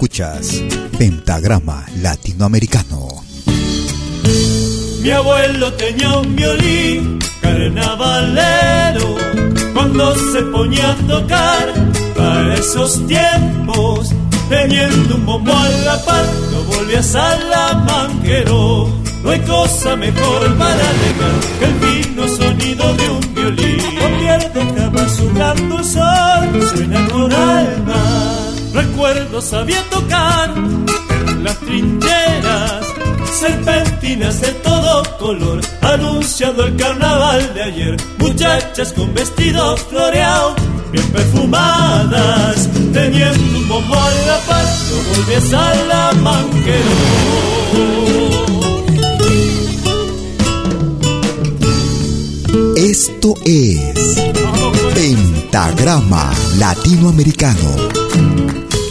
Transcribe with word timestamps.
Escuchas 0.00 0.62
Pentagrama 0.96 1.84
Latinoamericano. 2.00 3.22
Mi 5.02 5.10
abuelo 5.10 5.74
tenía 5.74 6.16
un 6.16 6.34
violín 6.34 7.18
carnavalero 7.42 9.16
cuando 9.74 10.14
se 10.32 10.40
ponía 10.44 10.92
a 10.92 10.96
tocar 11.06 11.74
para 12.16 12.54
esos 12.54 13.06
tiempos. 13.06 14.08
Teniendo 14.48 15.16
un 15.16 15.26
bombo 15.26 15.52
a 15.52 15.68
la 15.68 16.02
par, 16.02 16.24
no 16.50 16.62
volví 16.62 16.94
a 16.94 17.02
salamanquero. 17.02 18.88
No 19.22 19.30
hay 19.30 19.40
cosa 19.40 19.96
mejor 19.96 20.56
para 20.56 20.92
negar 21.02 21.69
Recuerdo 29.12 29.42
sabía 29.42 29.82
tocar 29.90 30.54
en 30.54 31.42
las 31.42 31.58
trincheras 31.58 32.86
serpentinas 33.40 34.40
de 34.40 34.52
todo 34.52 35.02
color, 35.18 35.60
anunciando 35.82 36.62
el 36.64 36.76
carnaval 36.76 37.52
de 37.52 37.62
ayer. 37.64 37.96
Muchachas 38.18 38.92
con 38.92 39.12
vestidos 39.12 39.80
floreados, 39.90 40.54
bien 40.92 41.04
perfumadas, 41.08 42.68
teniendo 42.92 43.58
un 43.58 43.68
bombo 43.68 43.96
en 43.96 44.26
la 44.28 44.38
par, 44.46 44.64
no 44.64 44.96
volví 45.12 45.34
a 45.34 45.40
Salamanquero. 45.40 46.90
Esto 52.76 53.34
es 53.44 54.20
Pentagrama 54.94 56.32
Latinoamericano, 56.58 57.76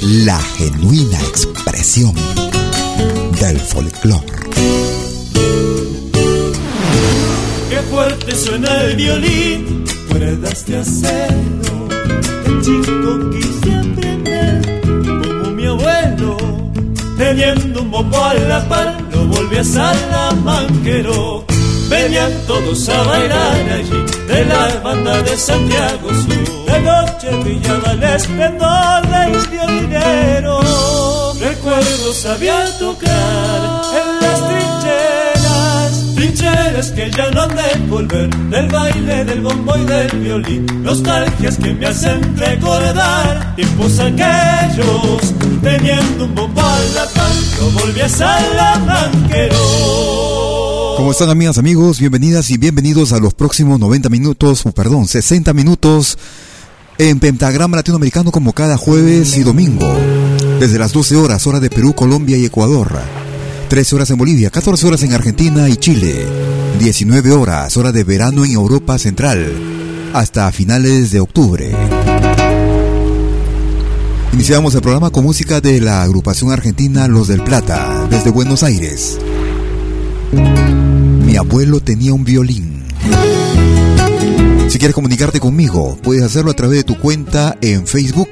la 0.09 0.40
genuina 0.40 1.20
expresión 1.22 2.16
del 3.40 3.59
folclore. 3.59 4.25
Qué 7.70 7.78
fuerte 7.92 8.36
suena 8.36 8.81
el 8.86 8.96
violín, 8.96 9.86
cuerdas 10.09 10.66
de 10.66 10.78
acero. 10.78 11.88
El 12.44 12.62
chico 12.64 13.30
quise 13.30 13.75
aprender 13.75 14.81
como 15.06 15.52
mi 15.52 15.66
abuelo. 15.68 16.38
Teniendo 17.16 17.84
un 17.84 17.91
bombo 17.91 18.18
a 18.18 18.34
la 18.34 18.68
par, 18.68 19.00
lo 19.12 19.28
volví 19.28 19.58
a 19.58 19.64
salamanquero. 19.64 21.48
Venían 21.89 22.31
todos 22.45 22.88
a 22.88 23.01
bailar 23.03 23.69
allí 23.73 24.05
de 24.27 24.45
la 24.45 24.79
banda 24.83 25.22
de 25.23 25.35
Santiago 25.35 26.09
Sur. 26.09 26.66
De 26.66 26.79
noche 26.81 27.35
brillaba 27.44 27.94
el 27.94 28.03
esplendor 28.03 29.07
del 29.07 29.35
violinero. 29.50 30.59
Recuerdo 31.39 32.13
sabía 32.13 32.63
tocar 32.78 33.81
en 33.99 34.19
las 34.22 34.39
trincheras, 34.47 35.91
trincheras 36.16 36.91
que 36.91 37.09
ya 37.09 37.31
no 37.31 37.41
han 37.41 37.55
de 37.55 37.75
volver 37.88 38.29
del 38.29 38.67
baile 38.67 39.25
del 39.25 39.41
bombo 39.41 39.75
y 39.75 39.85
del 39.85 40.09
violín. 40.19 40.67
Nostalgias 40.83 41.57
que 41.57 41.73
me 41.73 41.88
hacen 41.88 42.38
recordar 42.38 43.55
tiempos 43.55 43.99
aquellos, 43.99 45.33
teniendo 45.63 46.25
un 46.25 46.35
bombo 46.35 46.61
a 46.61 46.79
la 46.94 47.05
par, 47.05 47.31
yo 47.57 47.72
volví 47.72 48.01
a 48.01 48.09
Salamanquero. 48.09 50.48
¿Cómo 50.99 51.11
están 51.11 51.29
amigas, 51.29 51.57
amigos? 51.57 51.97
Bienvenidas 52.01 52.49
y 52.49 52.57
bienvenidos 52.57 53.13
a 53.13 53.19
los 53.19 53.33
próximos 53.33 53.79
90 53.79 54.09
minutos, 54.09 54.63
perdón, 54.75 55.07
60 55.07 55.53
minutos 55.53 56.17
en 56.97 57.21
Pentagrama 57.21 57.77
Latinoamericano 57.77 58.33
como 58.33 58.51
cada 58.51 58.75
jueves 58.75 59.37
y 59.37 59.43
domingo. 59.43 59.87
Desde 60.59 60.77
las 60.77 60.91
12 60.91 61.15
horas, 61.15 61.47
hora 61.47 61.61
de 61.61 61.69
Perú, 61.69 61.95
Colombia 61.95 62.35
y 62.35 62.43
Ecuador. 62.43 62.99
13 63.69 63.95
horas 63.95 64.09
en 64.09 64.17
Bolivia, 64.17 64.49
14 64.49 64.87
horas 64.87 65.01
en 65.03 65.13
Argentina 65.13 65.69
y 65.69 65.77
Chile. 65.77 66.27
19 66.79 67.31
horas, 67.31 67.77
hora 67.77 67.93
de 67.93 68.03
verano 68.03 68.43
en 68.43 68.51
Europa 68.51 68.99
Central. 68.99 69.53
Hasta 70.11 70.51
finales 70.51 71.11
de 71.11 71.21
octubre. 71.21 71.73
Iniciamos 74.33 74.75
el 74.75 74.81
programa 74.81 75.11
con 75.11 75.23
música 75.23 75.61
de 75.61 75.79
la 75.79 76.03
agrupación 76.03 76.51
argentina 76.51 77.07
Los 77.07 77.29
del 77.29 77.41
Plata, 77.41 78.05
desde 78.09 78.31
Buenos 78.31 78.63
Aires. 78.63 79.17
Mi 81.29 81.38
abuelo 81.38 81.79
tenía 81.79 82.12
un 82.12 82.23
violín. 82.23 82.85
Si 84.67 84.79
quieres 84.79 84.95
comunicarte 84.95 85.40
conmigo, 85.40 85.95
puedes 86.01 86.23
hacerlo 86.23 86.50
a 86.50 86.56
través 86.56 86.79
de 86.79 86.84
tu 86.84 86.97
cuenta 86.97 87.56
en 87.62 87.85
Facebook. 87.85 88.29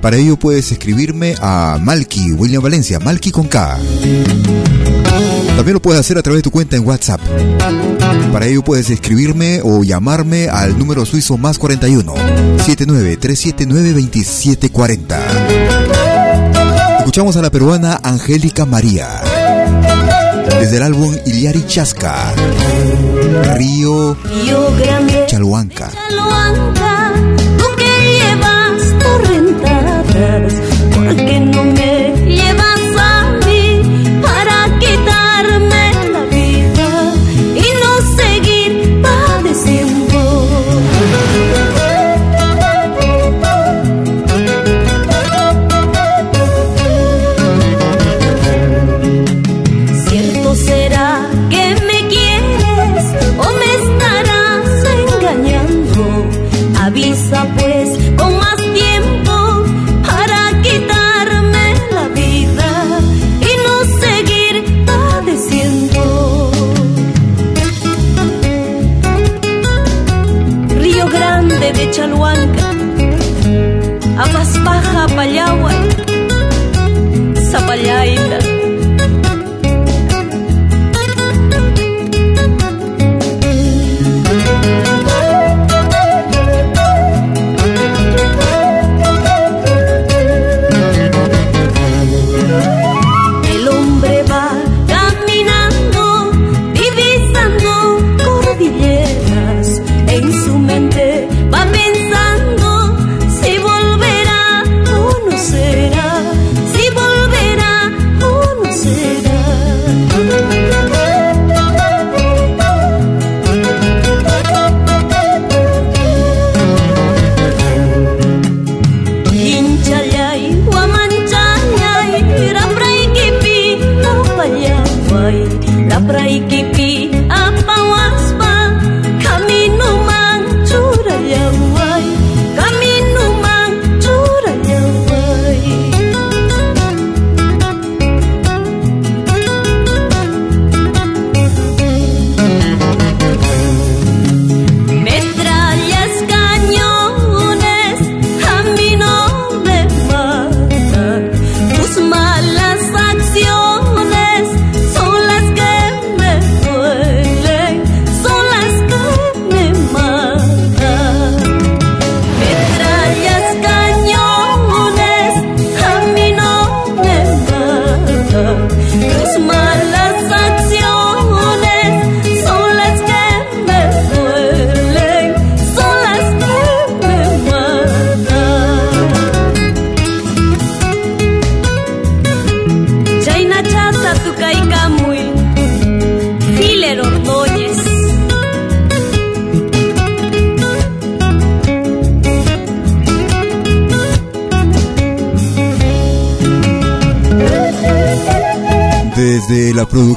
Para 0.00 0.16
ello 0.16 0.36
puedes 0.36 0.72
escribirme 0.72 1.36
a 1.40 1.78
Malky 1.80 2.32
William 2.32 2.60
Valencia, 2.60 2.98
Malky 2.98 3.30
con 3.30 3.46
K. 3.46 3.78
También 5.54 5.74
lo 5.74 5.80
puedes 5.80 6.00
hacer 6.00 6.18
a 6.18 6.22
través 6.22 6.38
de 6.38 6.42
tu 6.42 6.50
cuenta 6.50 6.74
en 6.74 6.84
WhatsApp. 6.84 7.20
Para 8.32 8.46
ello 8.48 8.64
puedes 8.64 8.90
escribirme 8.90 9.60
o 9.62 9.84
llamarme 9.84 10.48
al 10.48 10.76
número 10.76 11.06
suizo 11.06 11.38
más 11.38 11.60
41 11.60 12.12
79 12.66 13.18
379 13.18 13.92
2740. 13.92 15.20
Escuchamos 16.98 17.36
a 17.36 17.42
la 17.42 17.50
peruana 17.50 18.00
Angélica 18.02 18.66
María 18.66 19.31
desde 20.60 20.76
el 20.76 20.82
álbum 20.82 21.16
Iliari 21.26 21.64
Chasca, 21.66 22.32
Río, 23.54 24.16
Río 24.24 24.76
Grande, 24.78 25.24
Chalhuanca. 25.26 25.90
Chalhuanca, 25.90 26.91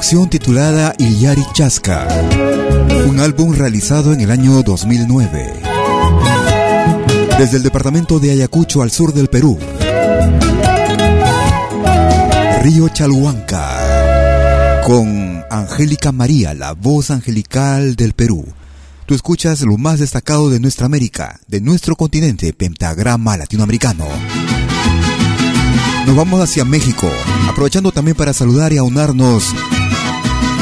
titulada 0.08 0.94
Iyari 0.98 1.42
Chasca, 1.52 2.06
un 3.08 3.18
álbum 3.18 3.52
realizado 3.52 4.12
en 4.12 4.20
el 4.20 4.30
año 4.30 4.62
2009. 4.62 5.52
Desde 7.36 7.56
el 7.56 7.64
departamento 7.64 8.20
de 8.20 8.30
Ayacucho 8.30 8.82
al 8.82 8.92
sur 8.92 9.12
del 9.12 9.26
Perú. 9.26 9.58
Río 12.62 12.88
Chalhuanca, 12.88 14.82
con 14.86 15.42
Angélica 15.50 16.12
María, 16.12 16.54
la 16.54 16.74
voz 16.74 17.10
angelical 17.10 17.96
del 17.96 18.12
Perú. 18.12 18.46
Tú 19.06 19.14
escuchas 19.14 19.62
lo 19.62 19.76
más 19.76 19.98
destacado 19.98 20.50
de 20.50 20.60
nuestra 20.60 20.86
América, 20.86 21.40
de 21.48 21.60
nuestro 21.60 21.96
continente, 21.96 22.52
pentagrama 22.52 23.36
latinoamericano. 23.36 24.06
Nos 26.06 26.14
vamos 26.14 26.40
hacia 26.40 26.64
México, 26.64 27.10
aprovechando 27.50 27.90
también 27.90 28.16
para 28.16 28.32
saludar 28.32 28.72
y 28.72 28.78
aunarnos 28.78 29.52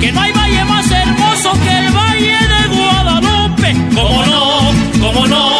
que 0.00 0.12
no 0.12 0.20
hay 0.20 0.32
valle 0.32 0.64
más 0.64 0.90
hermoso 0.90 1.52
que 1.62 1.78
el 1.78 1.92
valle 1.92 2.38
de 2.54 2.68
Guadalupe. 2.74 3.76
Como 3.94 4.26
no, 4.26 4.72
como 5.00 5.26
no, 5.26 5.50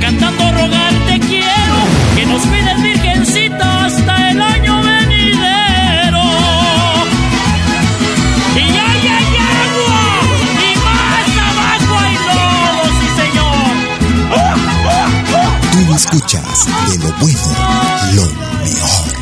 cantando 0.00 0.52
rogarte 0.52 1.20
quiero 1.20 1.76
que 2.16 2.26
nos 2.26 2.42
cuides 2.46 2.82
virgencita 2.82 3.84
hasta 3.84 4.30
el 4.30 4.40
año 4.40 4.82
venidero. 4.82 6.22
Y 8.56 8.60
hay, 8.60 9.06
hay 9.16 9.36
agua, 9.60 10.02
y 10.66 10.70
más 10.86 11.30
abajo 11.48 11.92
hay 12.04 12.16
lodo, 12.28 12.84
sí 12.98 13.08
señor. 13.20 13.72
Tú 15.72 15.94
escuchas 15.94 16.66
de 16.88 16.98
lo 16.98 17.12
bueno, 17.20 17.46
lo 18.14 18.24
mejor. 18.64 19.21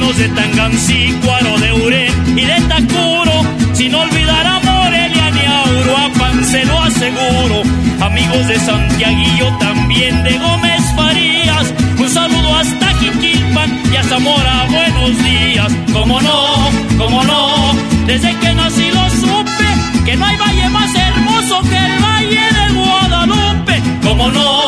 De 0.00 0.28
Tangancícuaro, 0.30 1.58
de 1.58 1.72
Urén 1.72 2.38
y 2.38 2.44
de 2.44 2.60
Tacuro, 2.62 3.44
sin 3.74 3.94
olvidar 3.94 4.46
a 4.46 4.58
Morelia 4.60 5.30
ni 5.30 5.44
a 5.44 5.62
Uruapan, 5.78 6.44
se 6.44 6.64
lo 6.64 6.80
aseguro. 6.80 7.62
Amigos 8.00 8.48
de 8.48 8.58
Santiaguillo, 8.60 9.56
también 9.58 10.24
de 10.24 10.38
Gómez 10.38 10.82
Farías, 10.96 11.72
un 11.98 12.08
saludo 12.08 12.56
hasta 12.56 12.94
Jiquilpan 12.94 13.82
y 13.92 13.96
a 13.96 14.02
Zamora, 14.04 14.66
buenos 14.70 15.22
días. 15.22 15.72
Como 15.92 16.20
no, 16.20 16.70
como 16.98 17.22
no, 17.22 17.74
desde 18.06 18.34
que 18.38 18.54
nací 18.54 18.90
lo 18.90 19.10
supe, 19.10 19.68
que 20.06 20.16
no 20.16 20.24
hay 20.24 20.36
valle 20.36 20.68
más 20.70 20.94
hermoso 20.94 21.60
que 21.68 21.76
el 21.76 22.02
valle 22.02 22.46
de 22.58 22.74
Guadalupe. 22.74 23.82
Como 24.02 24.30
no, 24.30 24.59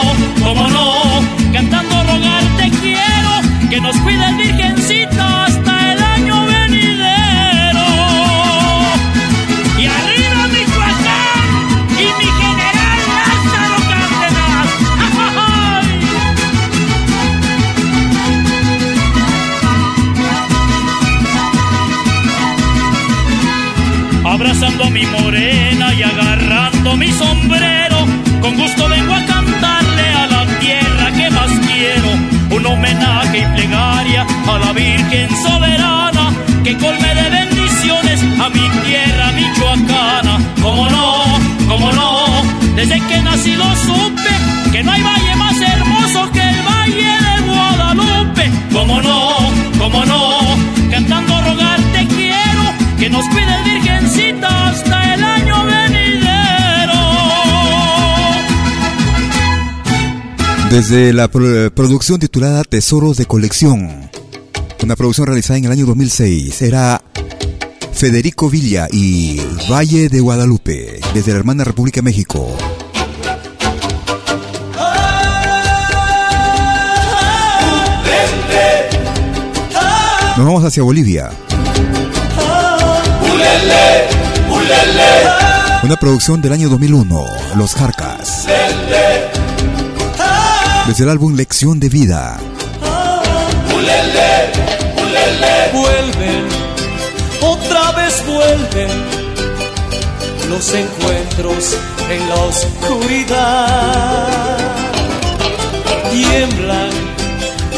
mi 25.03 25.21
morena 25.21 25.95
y 25.95 26.03
agarrando 26.03 26.97
mi 26.97 27.11
sombrero, 27.11 28.07
con 28.41 28.57
gusto 28.57 28.89
vengo 28.89 29.15
a 29.15 29.25
cantarle 29.25 30.09
a 30.23 30.27
la 30.27 30.47
tierra 30.61 31.11
que 31.17 31.31
más 31.31 31.51
quiero, 31.67 32.11
un 32.57 32.67
homenaje 32.67 33.39
y 33.39 33.57
plegaria 33.57 34.27
a 34.47 34.59
la 34.59 34.73
Virgen 34.73 35.29
soberana 35.43 36.31
que 36.63 36.77
colme 36.77 37.15
de 37.15 37.31
bendiciones 37.31 38.21
a 38.45 38.49
mi 38.51 38.67
tierra 38.87 39.33
michoacana. 39.33 40.39
Como 40.63 40.89
no, 40.89 41.25
como 41.69 41.93
no, 41.93 42.27
desde 42.77 43.01
que 43.01 43.23
nací 43.23 43.55
lo 43.55 43.71
supe 43.87 44.33
que 44.71 44.83
no 44.85 44.93
hay 44.93 45.03
valle 45.03 45.37
más 45.37 45.61
hermoso 45.61 46.31
que 46.33 46.41
el 46.41 46.63
valle 46.63 47.13
de 47.27 47.35
Guadalupe. 47.51 48.51
Como 48.73 49.03
no, 49.03 49.21
como 49.79 50.05
no, 50.05 50.39
cantando 50.91 51.41
rogarte 51.43 52.07
quiero 52.07 52.65
que 52.99 53.11
nos 53.11 53.27
pide 53.29 53.55
el 53.65 53.72
la 60.73 61.29
producción 61.29 62.19
titulada 62.19 62.65
Tesoros 62.65 63.19
de 63.19 63.27
Colección, 63.27 64.11
una 64.83 64.97
producción 64.97 65.27
realizada 65.27 65.59
en 65.59 65.67
el 65.67 65.73
año 65.73 65.85
2006, 65.85 66.63
era 66.63 67.03
Federico 67.93 68.49
Villa 68.49 68.89
y 68.91 69.39
Valle 69.71 70.09
de 70.09 70.21
Guadalupe, 70.21 70.99
desde 71.13 71.33
la 71.33 71.39
hermana 71.39 71.65
República 71.65 72.01
México. 72.01 72.57
Nos 80.39 80.47
vamos 80.47 80.65
hacia 80.65 80.83
Bolivia. 80.83 81.31
Una 85.83 85.97
producción 85.97 86.41
del 86.41 86.55
año 86.55 86.71
2001, 86.71 87.27
Los 87.57 87.75
Jarcas. 87.75 88.12
Desde 90.87 91.05
el 91.05 91.11
álbum 91.11 91.35
Lección 91.35 91.79
de 91.79 91.89
Vida. 91.89 92.39
Vuelven, 95.73 96.49
otra 97.41 97.93
vez 97.93 98.23
vuelven 98.27 98.91
los 100.51 100.75
encuentros 100.75 101.77
en 102.11 102.29
la 102.29 102.35
oscuridad. 102.35 103.79
Tiemblan, 106.11 106.91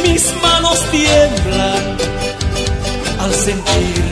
mis 0.02 0.24
manos 0.42 0.82
tiemblan 0.90 1.96
al 3.20 3.32
sentir 3.32 4.02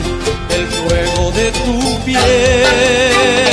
el 0.55 0.65
fuego 0.67 1.31
de 1.31 1.51
tu 1.51 2.05
piel. 2.05 3.52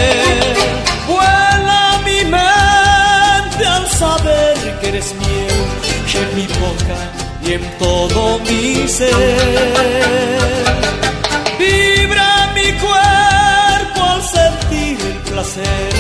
Y 7.44 7.52
en 7.52 7.78
todo 7.78 8.38
mi 8.40 8.88
ser. 8.88 9.14
Vibra 11.58 12.52
mi 12.54 12.72
cuerpo 12.78 14.02
al 14.02 14.22
sentir 14.22 14.98
el 15.00 15.18
placer 15.32 15.92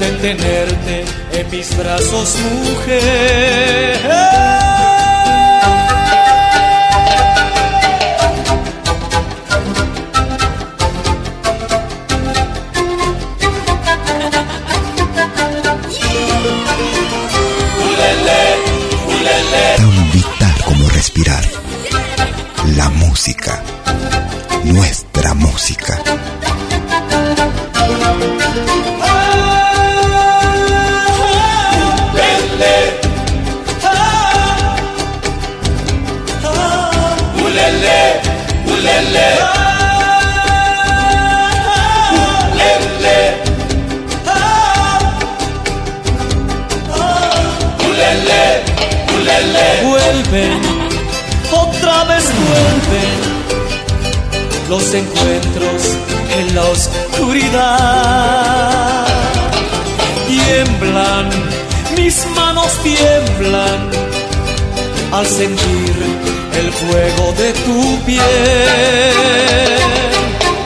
de 0.00 0.10
tenerte 0.12 1.04
en 1.32 1.50
mis 1.50 1.76
brazos, 1.76 2.36
mujer. 2.64 4.00
La 22.76 22.90
música, 22.90 23.62
nuestra 24.64 25.32
música. 25.32 25.98
Vez 50.30 50.65
vuelven 52.56 53.18
los 54.68 54.94
encuentros 54.94 55.82
en 56.38 56.54
la 56.54 56.64
oscuridad. 56.64 57.86
Tiemblan, 60.26 61.30
mis 61.96 62.26
manos 62.34 62.72
tiemblan 62.82 63.90
al 65.12 65.26
sentir 65.26 65.96
el 66.60 66.72
fuego 66.72 67.32
de 67.38 67.52
tu 67.64 67.98
piel. 68.04 68.22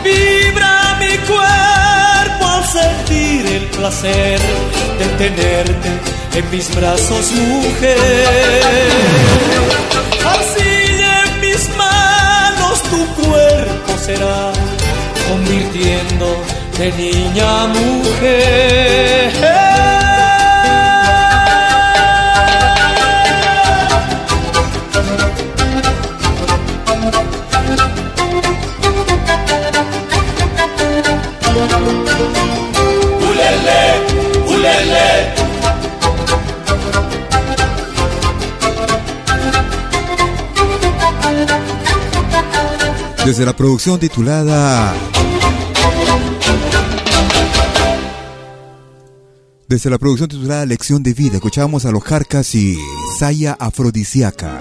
Vibra 0.05 0.97
mi 1.01 1.15
cuerpo 1.31 2.45
al 2.47 2.65
sentir 2.67 3.47
el 3.47 3.65
placer 3.77 4.41
de 4.99 5.07
tenerte 5.19 5.91
en 6.37 6.51
mis 6.51 6.75
brazos, 6.75 7.33
mujer. 7.33 8.61
Será 14.11 14.53
convirtiendo 15.29 16.27
de 16.79 16.93
niña 16.93 17.63
a 17.63 17.67
mujer. 17.69 19.60
Desde 43.41 43.53
la 43.53 43.57
producción 43.57 43.99
titulada 43.99 44.95
Desde 49.67 49.89
la 49.89 49.97
producción 49.97 50.29
titulada 50.29 50.67
Lección 50.67 51.03
de 51.03 51.15
Vida, 51.15 51.37
escuchamos 51.37 51.87
a 51.87 51.91
los 51.91 52.05
Jarcas 52.05 52.55
y 52.55 52.77
Saya 53.19 53.57
Afrodisiaca. 53.59 54.61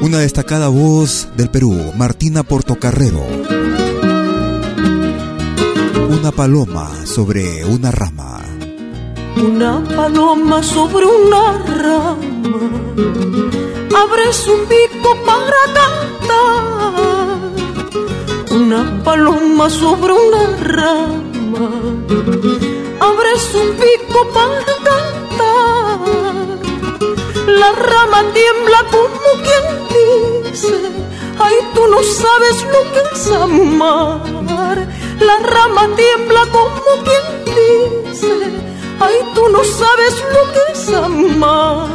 Una 0.00 0.20
destacada 0.20 0.68
voz 0.68 1.28
del 1.36 1.50
Perú, 1.50 1.92
Martina 1.94 2.42
Portocarrero. 2.42 3.22
Una 6.08 6.32
paloma 6.32 7.04
sobre 7.04 7.66
una 7.66 7.90
rama 7.90 8.19
una 9.42 9.82
paloma 9.96 10.62
sobre 10.62 11.06
una 11.06 11.58
rama, 11.82 12.16
abres 14.02 14.46
un 14.46 14.66
pico 14.66 15.16
para 15.24 15.60
cantar. 15.78 17.40
Una 18.50 19.02
paloma 19.02 19.70
sobre 19.70 20.12
una 20.12 20.56
rama, 20.60 21.70
abres 23.00 23.54
un 23.54 23.68
pico 23.76 24.28
para 24.34 24.74
cantar. 24.88 26.00
La 27.46 27.72
rama 27.72 28.24
tiembla 28.34 28.84
como 28.90 29.30
quien 29.46 29.64
dice, 29.94 30.76
ay 31.38 31.54
tú 31.74 31.86
no 31.86 32.02
sabes 32.02 32.62
lo 32.74 32.80
que 32.92 33.00
es 33.14 33.30
amar. 33.32 34.86
La 35.20 35.38
rama 35.38 35.88
tiembla 35.96 36.46
como 36.52 36.90
quien 37.04 37.24
dice, 37.44 38.69
Ay, 39.02 39.14
tú 39.34 39.48
no 39.48 39.64
sabes 39.64 40.22
lo 40.34 40.42
que 40.52 40.60
es 40.72 40.92
amar. 40.92 41.88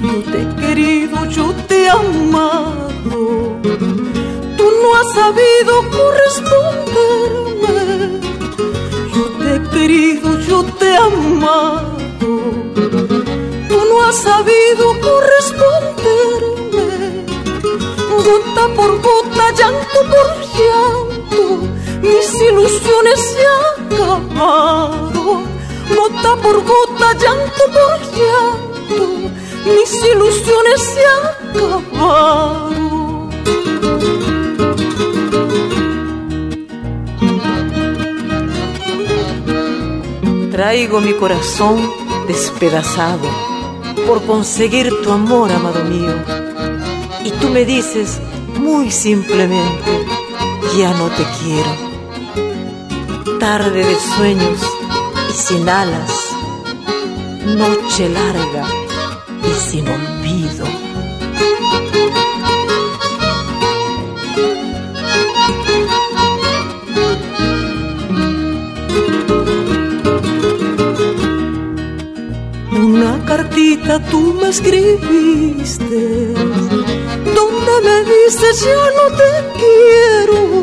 Yo 0.00 0.22
te 0.30 0.42
he 0.42 0.44
querido, 0.60 1.16
yo 1.26 1.46
te 1.66 1.76
he 1.82 1.90
amado. 1.90 3.58
Tú 4.56 4.64
no 4.80 4.88
has 4.94 5.08
sabido 5.12 5.72
corresponderme. 5.98 7.76
Yo 9.12 9.24
te 9.40 9.46
he 9.56 9.58
querido, 9.70 10.28
yo 10.48 10.58
te 10.78 10.86
he 10.86 10.96
amado. 10.96 11.98
Tú 13.68 13.78
no 13.90 13.96
has 14.04 14.16
sabido 14.18 14.84
corresponderme. 15.00 17.24
Gota 18.24 18.64
por 18.76 18.92
gota, 19.02 19.44
llanto 19.58 19.98
por 20.12 20.28
llanto 20.56 21.44
mis 22.02 22.34
ilusiones 22.48 23.20
se 23.20 23.44
acabaron, 23.96 25.44
gota 25.88 26.36
por 26.42 26.56
gota, 26.64 27.12
llanto 27.14 27.64
por 27.76 27.98
llanto, 28.16 29.04
mis 29.64 29.90
ilusiones 30.12 30.80
se 30.82 31.02
acabaron. 31.06 32.76
Traigo 40.50 41.00
mi 41.00 41.12
corazón 41.12 41.76
despedazado 42.26 43.28
por 44.06 44.24
conseguir 44.24 44.90
tu 45.02 45.12
amor, 45.12 45.52
amado 45.52 45.84
mío. 45.84 46.14
Y 47.24 47.30
tú 47.32 47.48
me 47.50 47.64
dices 47.64 48.20
muy 48.58 48.90
simplemente, 48.90 50.06
ya 50.78 50.94
no 50.94 51.08
te 51.08 51.24
quiero. 51.40 51.85
Tarde 53.52 53.84
de 53.84 53.96
sueños 54.16 54.60
y 55.30 55.32
sin 55.32 55.68
alas, 55.68 56.10
noche 57.46 58.08
larga 58.08 58.66
y 59.48 59.52
sin 59.70 59.86
olvido. 59.86 60.64
Una 72.72 73.24
cartita 73.26 74.00
tú 74.10 74.34
me 74.42 74.48
escribiste, 74.48 76.02
donde 77.36 77.74
me 77.84 77.96
dices 78.12 78.64
ya 78.64 78.84
no 78.98 79.16
te 79.16 79.30
quiero. 79.60 80.55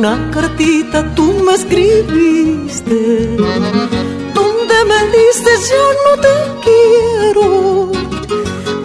Una 0.00 0.30
cartita 0.30 1.14
tú 1.14 1.26
me 1.44 1.52
escribiste, 1.56 3.36
donde 4.34 4.76
me 4.90 5.00
dices 5.18 5.58
ya 5.68 5.86
no 6.04 6.12
te 6.24 6.34
quiero. 6.64 7.46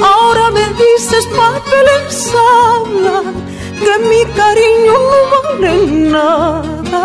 Ahora 0.02 0.52
me 0.52 0.66
dices 0.84 1.26
papeles 1.28 2.34
hablan 2.36 3.34
que 3.80 3.94
mi 4.10 4.26
cariño 4.34 4.94
no 5.10 5.20
vale 5.32 5.74
nada. 6.16 7.04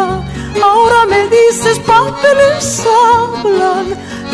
Ahora 0.60 1.06
me 1.06 1.28
dices 1.28 1.78
papeles 1.78 2.82
hablan 2.84 3.86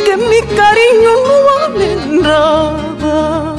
que 0.06 0.16
mi 0.16 0.40
cariño 0.56 1.12
no 1.26 1.36
vale 1.50 1.88
nada. 2.22 3.56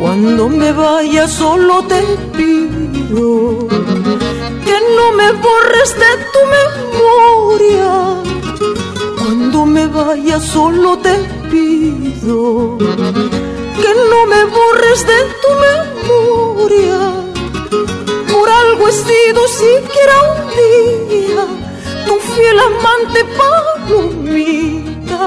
Cuando 0.00 0.48
me 0.48 0.72
vaya 0.72 1.28
solo 1.28 1.82
te 1.84 2.00
pido 2.34 3.68
que 3.68 4.76
no 4.96 5.12
me 5.12 5.30
borres 5.32 5.94
de 5.94 6.12
tu 6.32 6.40
memoria. 6.56 7.90
Cuando 9.18 9.66
me 9.66 9.86
vaya 9.88 10.40
solo 10.40 10.96
te 10.98 11.14
pido 11.50 12.78
que 12.78 13.92
no 14.10 14.24
me 14.24 14.44
borres 14.44 15.06
de 15.06 15.18
tu 15.42 15.50
memoria. 15.68 17.00
Por 18.32 18.48
algo 18.48 18.88
he 18.88 18.92
sido 18.92 19.48
siquiera 19.48 20.14
un 20.32 20.40
día 20.60 21.44
tu 22.06 22.14
fiel 22.32 22.58
amante 22.58 23.20
palomita. 23.38 25.22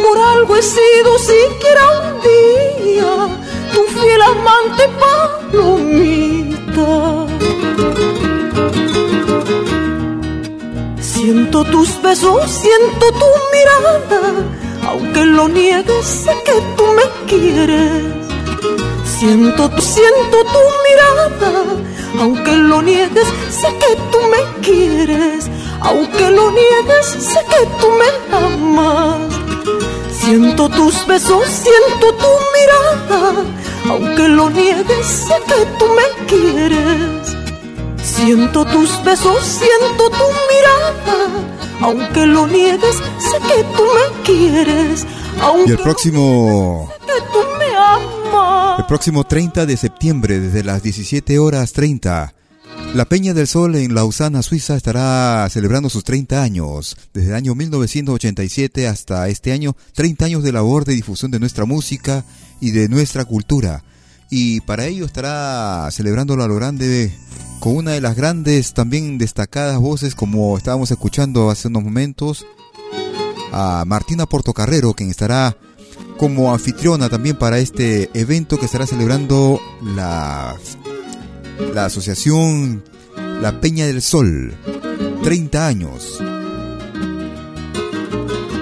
Por 0.00 0.18
algo 0.18 0.54
he 0.56 0.62
sido 0.62 1.18
siquiera 1.18 1.82
un 1.98 2.20
día 2.22 3.43
tu 3.74 3.82
fiel 3.94 4.22
amante 4.22 4.84
palomita. 5.02 6.92
Siento 11.00 11.64
tus 11.64 12.02
besos, 12.02 12.50
siento 12.50 13.06
tu 13.20 13.30
mirada, 13.54 14.20
aunque 14.88 15.24
lo 15.24 15.48
niegues, 15.48 16.04
sé 16.06 16.32
que 16.44 16.56
tú 16.76 16.84
me 16.98 17.06
quieres. 17.30 18.04
Siento, 19.18 19.70
siento 19.80 20.36
tu 20.54 20.62
mirada, 20.86 21.50
aunque 22.20 22.52
lo 22.56 22.82
niegues, 22.82 23.28
sé 23.50 23.68
que 23.82 23.96
tú 24.12 24.18
me 24.32 24.42
quieres. 24.66 25.50
Aunque 25.80 26.30
lo 26.30 26.50
niegues, 26.50 27.06
sé 27.30 27.40
que 27.52 27.62
tú 27.80 27.88
me 28.00 28.10
amas. 28.36 29.34
Siento 30.20 30.68
tus 30.68 31.06
besos, 31.06 31.44
siento 31.46 32.14
tu 32.14 32.28
mirada. 32.54 33.44
Aunque 33.88 34.28
lo 34.28 34.50
niegues, 34.50 35.06
sé 35.06 35.34
que 35.46 35.66
tú 35.78 35.86
me 35.86 36.26
quieres. 36.26 37.36
Siento 38.02 38.64
tus 38.64 39.02
besos, 39.04 39.44
siento 39.44 40.10
tu 40.10 40.24
mirada. 40.50 41.48
Aunque 41.80 42.26
lo 42.26 42.46
niegues, 42.46 42.96
sé 42.96 43.38
que 43.48 43.64
tú 43.76 43.82
me 43.82 44.22
quieres. 44.22 45.06
Aunque 45.42 45.70
Y 45.70 45.72
el 45.72 45.78
próximo 45.78 46.90
sé 46.90 47.06
que 47.06 47.20
tú 47.32 47.38
me 47.58 47.76
amas. 47.76 48.78
El 48.78 48.86
próximo 48.86 49.24
30 49.24 49.66
de 49.66 49.76
septiembre, 49.76 50.40
desde 50.40 50.62
las 50.62 50.82
17 50.82 51.38
horas 51.38 51.72
30, 51.72 52.32
la 52.94 53.04
Peña 53.06 53.34
del 53.34 53.48
Sol 53.48 53.74
en 53.74 53.92
Lausana, 53.92 54.40
Suiza, 54.40 54.76
estará 54.76 55.48
celebrando 55.50 55.90
sus 55.90 56.04
30 56.04 56.40
años. 56.40 56.96
Desde 57.12 57.30
el 57.30 57.34
año 57.34 57.56
1987 57.56 58.86
hasta 58.86 59.28
este 59.28 59.50
año, 59.50 59.76
30 59.94 60.26
años 60.26 60.44
de 60.44 60.52
labor 60.52 60.84
de 60.84 60.94
difusión 60.94 61.32
de 61.32 61.40
nuestra 61.40 61.64
música 61.64 62.24
y 62.60 62.70
de 62.70 62.88
nuestra 62.88 63.24
cultura. 63.24 63.82
Y 64.30 64.60
para 64.60 64.86
ello 64.86 65.06
estará 65.06 65.88
celebrándolo 65.90 66.44
a 66.44 66.48
lo 66.48 66.54
grande 66.54 67.12
con 67.58 67.76
una 67.76 67.90
de 67.90 68.00
las 68.00 68.14
grandes, 68.14 68.74
también 68.74 69.18
destacadas 69.18 69.78
voces, 69.78 70.14
como 70.14 70.56
estábamos 70.56 70.92
escuchando 70.92 71.50
hace 71.50 71.66
unos 71.66 71.82
momentos, 71.82 72.46
a 73.52 73.82
Martina 73.86 74.26
Portocarrero, 74.26 74.94
quien 74.94 75.10
estará 75.10 75.56
como 76.16 76.52
anfitriona 76.52 77.08
también 77.08 77.36
para 77.36 77.58
este 77.58 78.08
evento 78.14 78.56
que 78.56 78.66
estará 78.66 78.86
celebrando 78.86 79.60
la, 79.82 80.56
la 81.74 81.86
asociación 81.86 82.82
La 83.40 83.60
Peña 83.60 83.86
del 83.86 84.02
Sol. 84.02 84.54
30 85.22 85.66
años. 85.66 86.22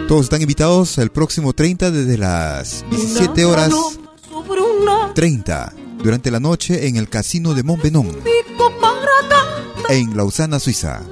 Todos 0.09 0.24
están 0.24 0.42
invitados 0.42 0.98
el 0.98 1.11
próximo 1.11 1.52
30 1.52 1.90
desde 1.90 2.18
las 2.18 2.85
17 2.90 3.44
horas 3.44 3.72
Una 3.72 3.76
paloma 3.76 4.18
sobre 4.28 4.61
una 4.61 5.14
30 5.14 5.72
durante 6.02 6.31
la 6.31 6.40
noche 6.40 6.87
en 6.87 6.96
el 6.96 7.09
Casino 7.09 7.55
de 7.55 7.62
Montbenon 7.62 8.09
en 9.92 10.16
Lausana, 10.16 10.59
Suiza. 10.59 11.02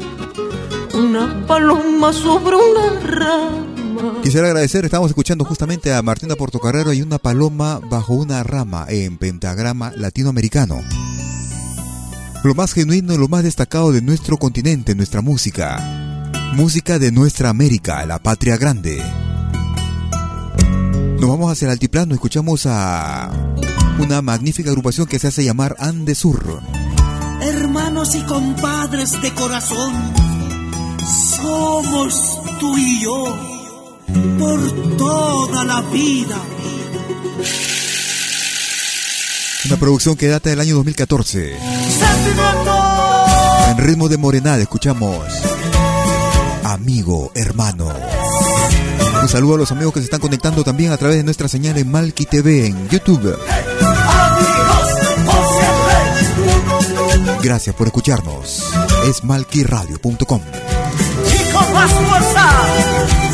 Una 0.94 1.46
paloma 1.46 2.12
sobre 2.12 2.56
una 2.56 3.00
rama. 3.00 3.66
Quisiera 4.22 4.46
agradecer, 4.46 4.84
estamos 4.86 5.10
escuchando 5.10 5.44
justamente 5.44 5.92
a 5.92 6.00
Martina 6.02 6.34
Portocarrero 6.34 6.92
y 6.94 7.02
una 7.02 7.18
paloma 7.18 7.78
bajo 7.90 8.14
una 8.14 8.42
rama 8.42 8.86
en 8.88 9.18
pentagrama 9.18 9.92
latinoamericano. 9.96 10.80
Lo 12.42 12.54
más 12.54 12.72
genuino 12.72 13.18
lo 13.18 13.28
más 13.28 13.44
destacado 13.44 13.92
de 13.92 14.00
nuestro 14.00 14.38
continente, 14.38 14.94
nuestra 14.94 15.20
música. 15.20 16.30
Música 16.54 16.98
de 16.98 17.12
nuestra 17.12 17.50
América, 17.50 18.06
la 18.06 18.18
patria 18.18 18.56
grande. 18.56 19.02
Nos 21.20 21.28
vamos 21.28 21.52
hacia 21.52 21.66
el 21.66 21.72
altiplano, 21.72 22.14
escuchamos 22.14 22.64
a 22.64 23.30
una 23.98 24.22
magnífica 24.22 24.70
agrupación 24.70 25.06
que 25.06 25.18
se 25.18 25.28
hace 25.28 25.44
llamar 25.44 25.76
Andesur. 25.78 26.62
hermanos 27.42 28.14
y 28.14 28.22
compadres 28.22 29.20
de 29.20 29.34
corazón, 29.34 29.92
somos 31.36 32.40
tú 32.58 32.78
y 32.78 33.02
yo 33.02 33.36
por 34.38 34.96
toda 34.96 35.64
la 35.64 35.82
vida. 35.82 36.40
Una 39.66 39.76
producción 39.76 40.16
que 40.16 40.28
data 40.28 40.50
del 40.50 40.60
año 40.60 40.74
2014. 40.76 41.56
Sentimiento. 41.58 42.90
En 43.70 43.78
ritmo 43.78 44.08
de 44.08 44.16
morenada 44.16 44.58
escuchamos 44.58 45.24
Amigo, 46.64 47.30
hermano. 47.34 47.92
Un 49.22 49.28
saludo 49.28 49.56
a 49.56 49.58
los 49.58 49.72
amigos 49.72 49.92
que 49.92 50.00
se 50.00 50.04
están 50.04 50.20
conectando 50.20 50.64
también 50.64 50.92
a 50.92 50.96
través 50.96 51.18
de 51.18 51.24
nuestra 51.24 51.48
señal 51.48 51.76
en 51.76 51.90
Malki 51.90 52.24
TV 52.26 52.66
en 52.66 52.88
YouTube. 52.88 53.36
Gracias 57.42 57.74
por 57.74 57.86
escucharnos. 57.86 58.64
Es 59.06 59.24
malquiradio.com. 59.24 60.40
Con 61.52 61.72
más 61.74 61.92
fuerza. 61.92 63.29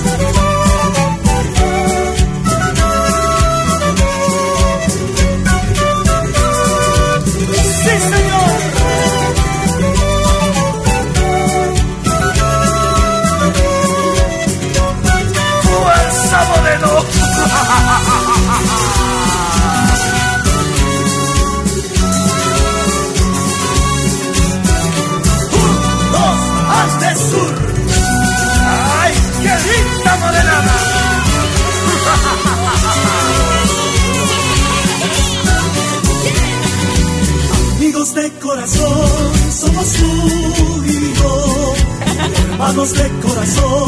De 42.87 43.11
corazón, 43.21 43.86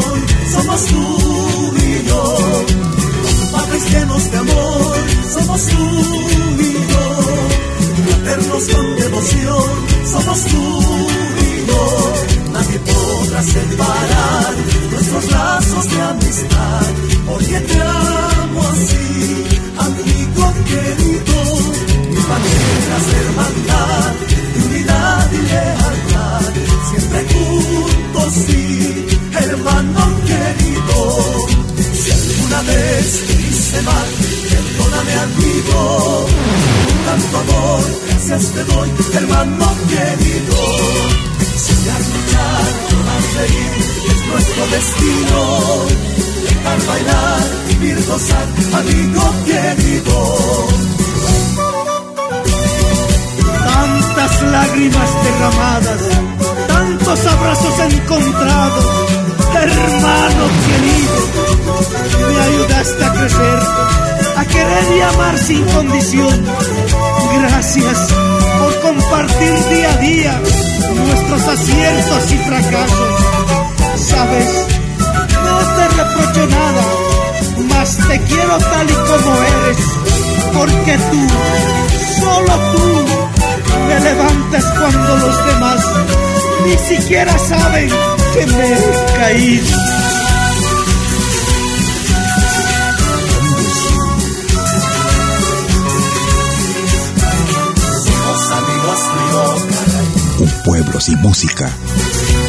Sin 100.99 101.21
música 101.21 101.71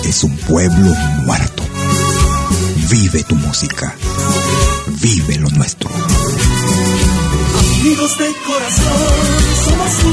es 0.02 0.24
un 0.24 0.36
pueblo 0.36 0.92
muerto. 1.24 1.62
Vive 2.90 3.22
tu 3.22 3.36
música. 3.36 3.94
Vive 5.00 5.36
lo 5.36 5.48
nuestro. 5.50 5.88
Amigos 7.80 8.18
de 8.18 8.26
corazón, 8.44 8.96
somos 9.64 9.92
tú 9.98 10.08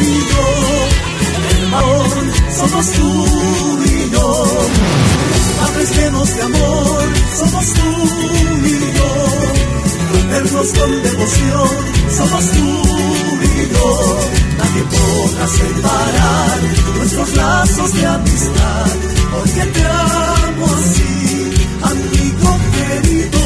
y 0.00 0.20
yo. 0.30 0.44
Somos 2.56 2.86
tú 2.92 3.78
y 3.84 4.10
yo. 4.10 4.46
Padres 5.60 5.96
llenos 5.96 6.36
de 6.36 6.42
amor, 6.42 7.08
somos 7.38 7.66
tú 7.74 7.82
y 8.64 8.80
yo. 8.96 9.10
Vernos 10.30 10.68
con 10.72 11.02
devoción, 11.02 11.68
somos 12.16 12.50
tú 12.52 13.29
Nadie 14.58 14.84
podrá 14.84 15.46
separar 15.48 16.60
nuestros 16.96 17.36
lazos 17.36 17.92
de 17.94 18.06
amistad, 18.06 18.86
porque 19.32 19.62
te 19.72 19.84
amo 19.84 20.66
así, 20.66 21.50
amigo 21.82 22.58
querido. 22.74 23.40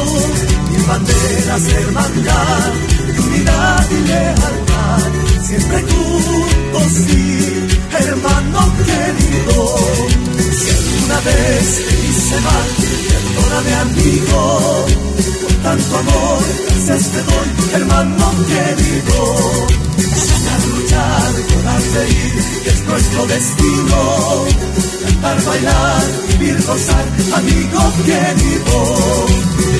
Mi 0.70 0.82
bandera 0.86 1.56
es 1.56 1.68
hermandad 1.68 2.72
unidad 3.18 3.86
y 3.90 4.08
lealtad, 4.08 4.63
siempre 5.44 5.78
juntos 5.82 6.92
sí, 7.06 7.66
hermano 7.98 8.74
querido. 8.86 9.76
Si 10.52 10.70
alguna 10.70 11.20
vez 11.20 11.82
te 11.86 12.08
hice 12.08 12.40
mal, 12.40 12.68
perdóname 13.08 13.74
amigo, 13.74 14.86
con 15.42 15.56
tanto 15.62 15.98
amor, 15.98 16.38
gracias 16.66 17.10
te 17.12 17.22
doy, 17.22 17.48
hermano 17.74 18.30
querido. 18.48 19.16
Soñar, 20.24 20.60
luchar, 20.74 21.32
llorar, 21.50 21.82
reír, 21.94 22.34
es 22.66 22.84
nuestro 22.86 23.26
destino. 23.26 24.44
Cantar, 25.04 25.44
bailar, 25.44 26.02
vivir, 26.38 26.56
gozar, 26.66 27.04
amigo 27.34 27.92
querido. 28.06 29.73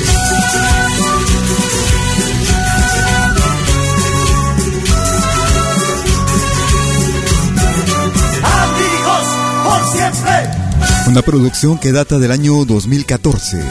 Una 11.06 11.20
producción 11.20 11.78
que 11.78 11.92
data 11.92 12.18
del 12.18 12.32
año 12.32 12.64
2014. 12.64 13.62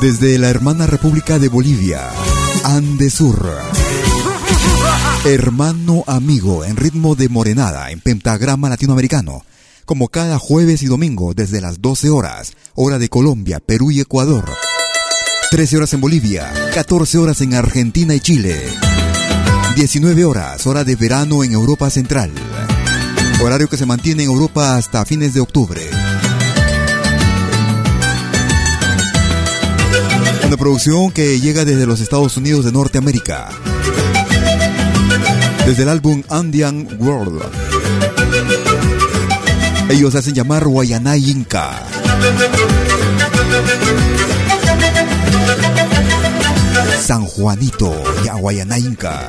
Desde 0.00 0.38
la 0.38 0.48
hermana 0.48 0.86
República 0.86 1.40
de 1.40 1.48
Bolivia, 1.48 2.08
Andesur. 2.62 3.50
Hermano 5.24 6.04
amigo 6.06 6.64
en 6.64 6.76
ritmo 6.76 7.16
de 7.16 7.28
morenada 7.28 7.90
en 7.90 8.00
pentagrama 8.00 8.68
latinoamericano. 8.68 9.44
Como 9.84 10.08
cada 10.08 10.38
jueves 10.38 10.82
y 10.82 10.86
domingo 10.86 11.34
desde 11.34 11.60
las 11.60 11.82
12 11.82 12.10
horas, 12.10 12.52
hora 12.74 12.98
de 12.98 13.08
Colombia, 13.08 13.58
Perú 13.58 13.90
y 13.90 14.00
Ecuador. 14.00 14.44
13 15.50 15.78
horas 15.78 15.92
en 15.94 16.00
Bolivia, 16.00 16.52
14 16.74 17.18
horas 17.18 17.40
en 17.40 17.54
Argentina 17.54 18.14
y 18.14 18.20
Chile. 18.20 18.62
19 19.74 20.24
horas, 20.24 20.64
hora 20.66 20.84
de 20.84 20.94
verano 20.94 21.42
en 21.42 21.52
Europa 21.52 21.90
Central 21.90 22.30
horario 23.42 23.68
que 23.68 23.76
se 23.76 23.86
mantiene 23.86 24.22
en 24.22 24.30
Europa 24.30 24.76
hasta 24.76 25.04
fines 25.04 25.34
de 25.34 25.40
octubre. 25.40 25.80
Una 30.46 30.56
producción 30.56 31.10
que 31.10 31.40
llega 31.40 31.64
desde 31.64 31.86
los 31.86 32.00
Estados 32.00 32.36
Unidos 32.36 32.64
de 32.64 32.72
Norteamérica. 32.72 33.48
Desde 35.66 35.82
el 35.82 35.88
álbum 35.88 36.22
Andean 36.28 36.86
World. 36.98 37.42
Ellos 39.88 40.14
hacen 40.14 40.34
llamar 40.34 40.64
Guayanay 40.64 41.30
Inca. 41.30 41.82
San 47.04 47.24
Juanito 47.24 47.92
y 48.24 48.28
Guayanay 48.28 48.80
Inca. 48.80 49.28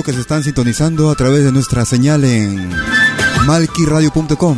Que 0.00 0.14
se 0.14 0.20
están 0.20 0.42
sintonizando 0.42 1.10
a 1.10 1.14
través 1.14 1.44
de 1.44 1.52
nuestra 1.52 1.84
señal 1.84 2.24
en 2.24 2.70
malquiradio.com 3.46 4.56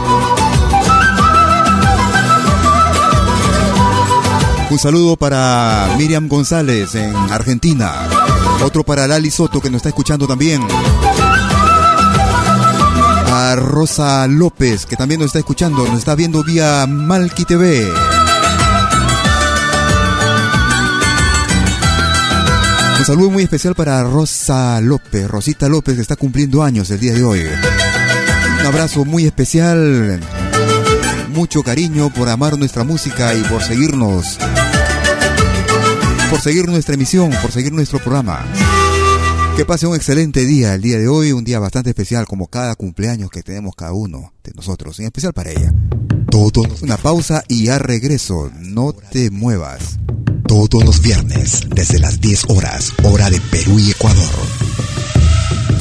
Un 4.71 4.79
saludo 4.79 5.17
para 5.17 5.97
Miriam 5.99 6.29
González 6.29 6.95
en 6.95 7.17
Argentina. 7.17 8.09
Otro 8.63 8.85
para 8.85 9.09
Lali 9.09 9.33
Soto 9.33 9.61
que 9.61 9.69
nos 9.69 9.79
está 9.79 9.89
escuchando 9.89 10.29
también. 10.29 10.63
Rosa 13.57 14.27
López, 14.27 14.87
que 14.87 14.97
también 14.97 15.21
nos 15.21 15.29
está 15.29 15.39
escuchando, 15.39 15.87
nos 15.87 15.99
está 15.99 16.15
viendo 16.15 16.43
vía 16.43 16.87
Malki 16.87 17.45
TV. 17.45 17.87
Un 22.99 23.05
saludo 23.05 23.31
muy 23.31 23.45
especial 23.45 23.75
para 23.75 24.03
Rosa 24.03 24.81
López, 24.81 25.29
Rosita 25.29 25.69
López, 25.69 25.95
que 25.97 26.03
está 26.03 26.17
cumpliendo 26.17 26.63
años 26.63 26.91
el 26.91 27.01
día 27.01 27.13
de 27.13 27.23
hoy. 27.25 27.43
Un 28.61 28.67
abrazo 28.67 29.05
muy 29.05 29.25
especial, 29.25 30.21
mucho 31.29 31.63
cariño 31.63 32.11
por 32.11 32.29
amar 32.29 32.59
nuestra 32.59 32.85
música 32.85 33.35
y 33.35 33.43
por 33.43 33.63
seguirnos, 33.63 34.39
por 36.29 36.41
seguir 36.41 36.67
nuestra 36.69 36.95
emisión, 36.95 37.31
por 37.41 37.53
seguir 37.53 37.73
nuestro 37.73 37.99
programa. 37.99 38.45
Que 39.59 39.65
pase 39.65 39.89
un 39.89 39.97
excelente 39.97 40.47
día 40.47 40.75
el 40.75 40.83
día 40.83 40.99
de 40.99 41.09
hoy, 41.09 41.33
un 41.33 41.43
día 41.43 41.59
bastante 41.59 41.91
especial 41.91 42.29
como 42.29 42.47
cada 42.47 42.77
cumpleaños 42.77 43.29
que 43.29 43.43
tenemos 43.43 43.75
cada 43.75 43.93
uno 43.93 44.33
de 44.45 44.53
nosotros, 44.55 44.97
en 45.01 45.07
especial 45.07 45.33
para 45.33 45.51
ella. 45.51 45.75
Todo, 46.31 46.63
una 46.81 46.97
pausa 46.97 47.43
y 47.49 47.65
ya 47.65 47.77
regreso, 47.81 48.53
no 48.61 48.93
te 48.93 49.33
muevas. 49.33 49.99
Todos 50.47 50.85
los 50.85 51.03
viernes, 51.03 51.63
desde 51.75 51.99
las 51.99 52.21
10 52.21 52.51
horas, 52.51 52.93
hora 53.03 53.31
de 53.31 53.41
Perú 53.41 53.81
y 53.81 53.91
Ecuador. 53.91 54.31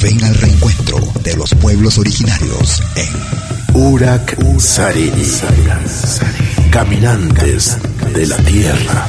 Ven 0.02 0.24
al 0.24 0.34
reencuentro 0.34 0.98
de 1.22 1.36
los 1.36 1.54
pueblos 1.54 1.98
originarios 1.98 2.82
en 2.96 3.80
Urak 3.80 4.58
Sarini. 4.58 5.22
Caminantes 6.72 7.76
de 8.12 8.26
la 8.26 8.38
Tierra. 8.38 9.08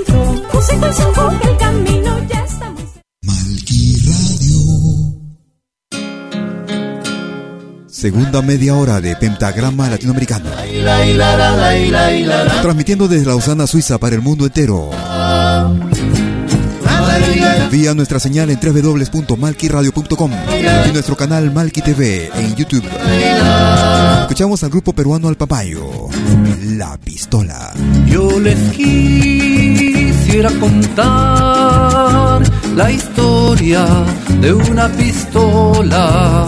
Segunda 7.87 8.41
media 8.41 8.75
hora 8.75 8.99
de 8.99 9.15
Pentagrama 9.15 9.89
Latinoamericano. 9.89 10.49
Transmitiendo 12.61 13.07
desde 13.07 13.27
Lausana, 13.27 13.67
Suiza 13.67 13.99
para 13.99 14.15
el 14.15 14.21
mundo 14.21 14.45
entero 14.45 14.89
vía 17.71 17.93
nuestra 17.93 18.19
señal 18.19 18.49
en 18.49 18.59
www.malquiradio.com 18.59 20.31
y 20.87 20.91
nuestro 20.91 21.15
canal 21.15 21.51
Malqui 21.51 21.81
TV 21.81 22.29
en 22.35 22.55
YouTube. 22.55 22.83
Escuchamos 24.21 24.63
al 24.63 24.69
grupo 24.69 24.93
peruano 24.93 25.29
Al 25.29 25.37
Papayo, 25.37 26.09
La 26.63 26.97
Pistola. 26.97 27.73
Yo 28.07 28.39
les 28.39 28.59
quise 28.73 29.90
quisiera 30.31 30.49
contar 30.61 32.41
la 32.73 32.89
historia 32.89 33.85
de 34.39 34.53
una 34.53 34.87
pistola. 34.87 36.47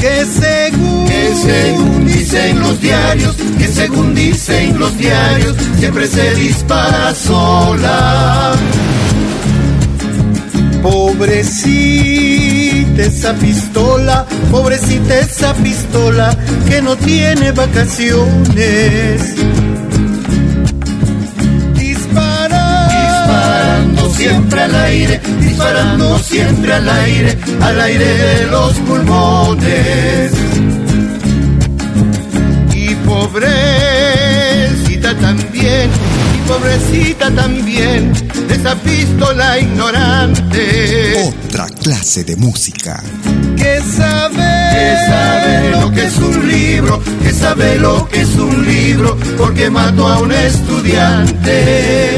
Que 0.00 0.24
según, 0.24 1.08
que 1.08 1.34
según 1.42 2.06
dicen 2.06 2.60
los 2.60 2.80
diarios, 2.80 3.34
que 3.58 3.66
según 3.66 4.14
dicen 4.14 4.78
los 4.78 4.96
diarios, 4.96 5.56
siempre 5.80 6.06
se 6.06 6.32
dispara 6.36 7.12
sola. 7.12 8.52
Pobrecita 10.80 11.42
esa 13.02 13.34
pistola, 13.34 14.24
pobrecita 14.52 15.18
esa 15.18 15.52
pistola 15.54 16.38
que 16.68 16.80
no 16.80 16.94
tiene 16.94 17.50
vacaciones. 17.50 19.34
Siempre 24.56 24.62
al 24.62 24.84
aire, 24.86 25.20
disparando 25.40 26.18
siempre 26.18 26.72
al 26.72 26.88
aire, 26.88 27.38
al 27.60 27.80
aire 27.80 28.06
de 28.06 28.46
los 28.46 28.72
pulmones. 28.78 30.32
Y 32.74 32.94
pobrecita 33.06 33.44
también, 35.20 35.90
y 36.34 36.38
pobrecita 36.48 37.30
también, 37.32 38.12
esa 38.48 38.74
pistola 38.76 39.58
ignorante. 39.58 41.14
Otra 41.26 41.66
clase 41.82 42.24
de 42.24 42.36
música. 42.36 43.02
Que 43.56 43.82
sabe, 43.94 44.70
que 44.72 44.96
sabe 45.06 45.70
lo 45.70 45.92
que 45.92 46.06
es 46.06 46.16
un 46.16 46.48
libro, 46.48 47.02
que 47.22 47.32
sabe 47.32 47.78
lo 47.78 48.08
que 48.08 48.22
es 48.22 48.34
un 48.36 48.64
libro, 48.64 49.18
porque 49.36 49.68
mató 49.68 50.08
a 50.08 50.18
un 50.18 50.32
estudiante. 50.32 52.16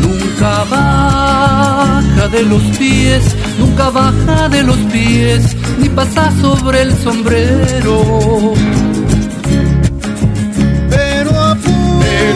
Nunca 0.00 0.64
baja 0.70 2.28
de 2.28 2.42
los 2.44 2.62
pies, 2.78 3.36
nunca 3.58 3.90
baja 3.90 4.48
de 4.48 4.62
los 4.62 4.76
pies, 4.92 5.56
ni 5.80 5.88
pasa 5.88 6.30
sobre 6.40 6.82
el 6.82 6.92
sombrero. 6.98 8.54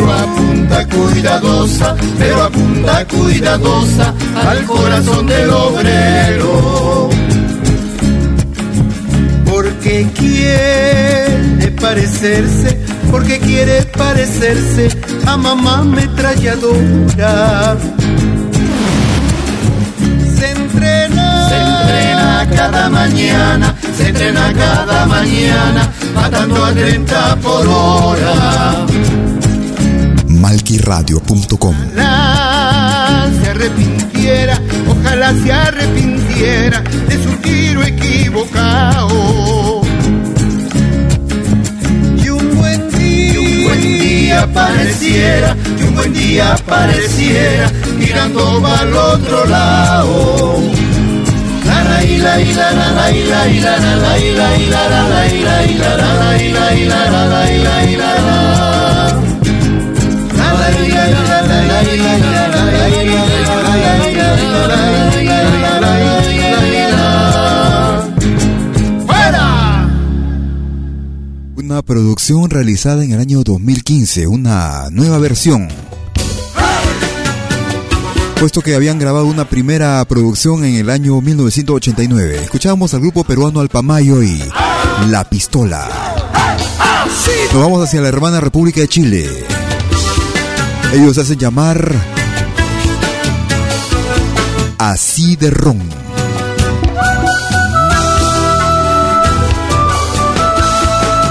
Pero 0.03 0.13
apunta 0.13 0.89
cuidadosa, 0.89 1.97
pero 2.19 2.43
apunta 2.43 3.07
cuidadosa 3.07 4.15
al 4.49 4.65
corazón 4.65 5.27
del 5.27 5.51
obrero. 5.51 7.09
Porque 9.45 10.09
quiere 10.15 11.71
parecerse, 11.81 12.81
porque 13.11 13.39
quiere 13.39 13.83
parecerse 13.97 14.89
a 15.27 15.37
mamá 15.37 15.79
ametralladora. 15.79 17.77
Se 20.37 20.51
entrena, 20.51 21.49
se 21.49 21.57
entrena 21.57 22.49
cada 22.57 22.91
mañana, 22.91 23.75
se 23.97 24.09
entrena 24.09 24.53
cada 24.53 25.07
mañana, 25.07 25.93
matando 26.15 26.65
a 26.65 26.73
30 26.73 27.37
por 27.37 27.69
hora 27.69 28.87
malquiradio.com. 30.43 31.75
Ojalá 31.95 33.31
se 33.41 33.51
arrepintiera, 33.51 34.59
ojalá 34.89 35.33
se 35.41 35.53
arrepintiera 35.53 36.81
de 36.81 37.23
su 37.23 37.31
tiro 37.37 37.83
equivocado. 37.85 39.09
Y 42.23 42.29
un 42.29 42.57
buen 42.59 42.91
día, 42.91 43.41
un 43.41 43.63
buen 43.65 43.81
día 43.83 44.49
y 45.79 45.83
un 45.85 45.95
buen 45.95 46.13
día 46.13 46.57
pareciera, 46.67 47.71
mirando 47.97 48.67
al 48.67 48.93
otro 48.93 49.47
lado. 49.47 50.53
Producción 71.93 72.49
realizada 72.49 73.05
en 73.05 73.13
el 73.13 73.21
año 73.21 73.43
2015, 73.43 74.27
una 74.27 74.89
nueva 74.91 75.19
versión. 75.19 75.69
Puesto 78.41 78.63
que 78.63 78.75
habían 78.75 78.99
grabado 78.99 79.27
una 79.27 79.47
primera 79.47 80.03
producción 80.07 80.65
en 80.65 80.77
el 80.77 80.89
año 80.89 81.21
1989. 81.21 82.45
Escuchamos 82.45 82.95
al 82.95 83.01
grupo 83.01 83.25
peruano 83.25 83.61
Alpamayo 83.61 84.23
y 84.23 84.43
La 85.11 85.29
Pistola. 85.29 85.87
Nos 87.53 87.63
vamos 87.63 87.87
hacia 87.87 88.01
la 88.01 88.09
hermana 88.09 88.41
República 88.41 88.81
de 88.81 88.89
Chile. 88.89 89.29
Ellos 90.95 91.19
hacen 91.19 91.39
llamar 91.39 91.95
Así 94.79 95.37
de 95.37 95.51
Ron. 95.51 96.02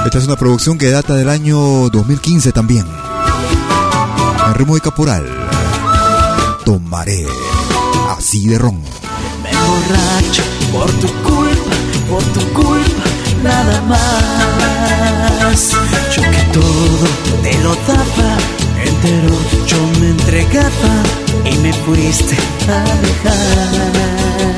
Esta 0.06 0.18
es 0.18 0.26
una 0.26 0.36
producción 0.36 0.78
que 0.78 0.89
data 0.89 1.14
del 1.14 1.30
año 1.30 1.89
2015 1.89 2.52
también. 2.52 2.86
En 4.47 4.54
ritmo 4.56 4.76
de 4.76 4.82
caporal. 4.82 5.26
Tomaré 6.66 7.26
Así 8.10 8.47
de 8.47 8.58
Ron. 8.58 8.82
Me 9.43 9.49
emborracho 9.49 10.43
por 10.72 10.91
tu 10.99 11.08
culpa, 11.24 11.76
por 12.10 12.24
tu 12.34 12.39
culpa, 12.54 13.04
nada 13.43 13.82
más. 13.82 15.72
Yo 16.16 16.22
que 16.24 16.43
todo 16.54 17.08
te 17.43 17.58
lo 17.60 17.76
daba 17.88 18.38
entero 18.84 19.36
yo 19.66 19.78
me 19.99 20.10
entregaba 20.10 21.04
y 21.45 21.58
me 21.58 21.74
fuiste 21.74 22.36
a 22.68 22.84
dejar. 23.02 24.51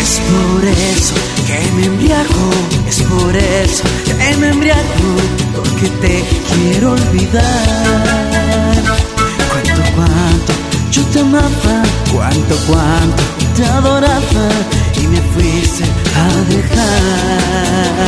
Es 0.00 0.20
por 0.20 0.64
eso 0.64 1.14
que 1.46 1.58
me 1.72 1.86
embriago, 1.86 2.50
es 2.88 3.02
por 3.02 3.34
eso 3.36 3.84
que 4.04 4.14
me 4.14 4.48
embriago, 4.48 5.16
porque 5.54 5.88
te 6.02 6.24
quiero 6.52 6.92
olvidar. 6.92 8.82
Cuánto, 9.50 9.82
cuánto 9.96 10.52
yo 10.90 11.02
te 11.06 11.20
amaba, 11.20 11.82
cuánto, 12.12 12.56
cuánto 12.66 13.22
te 13.56 13.64
adoraba 13.64 14.48
y 15.00 15.06
me 15.06 15.20
fuiste 15.32 15.84
a 16.14 16.26
dejar. 16.50 18.06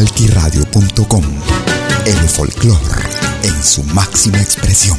malquiradio.com 0.00 1.24
El 2.06 2.28
folclor 2.30 2.80
en 3.42 3.62
su 3.62 3.82
máxima 3.84 4.40
expresión. 4.40 4.96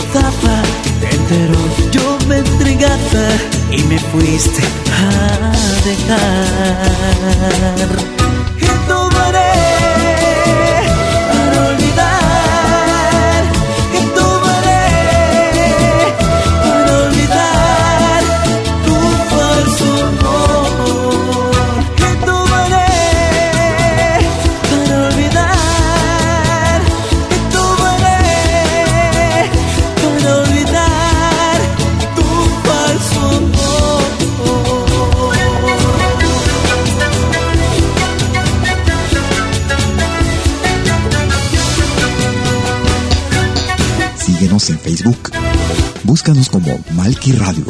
Te 0.00 0.06
lo 0.06 0.14
daba, 0.14 0.62
entero 1.10 1.54
yo 1.90 2.18
me 2.26 2.38
entregaba 2.38 3.28
y 3.70 3.82
me 3.84 3.98
fuiste 3.98 4.62
a 4.92 5.52
dejar. 5.84 7.20
Búscanos 46.10 46.48
como 46.50 46.76
Malki 46.90 47.30
Radio. 47.30 47.66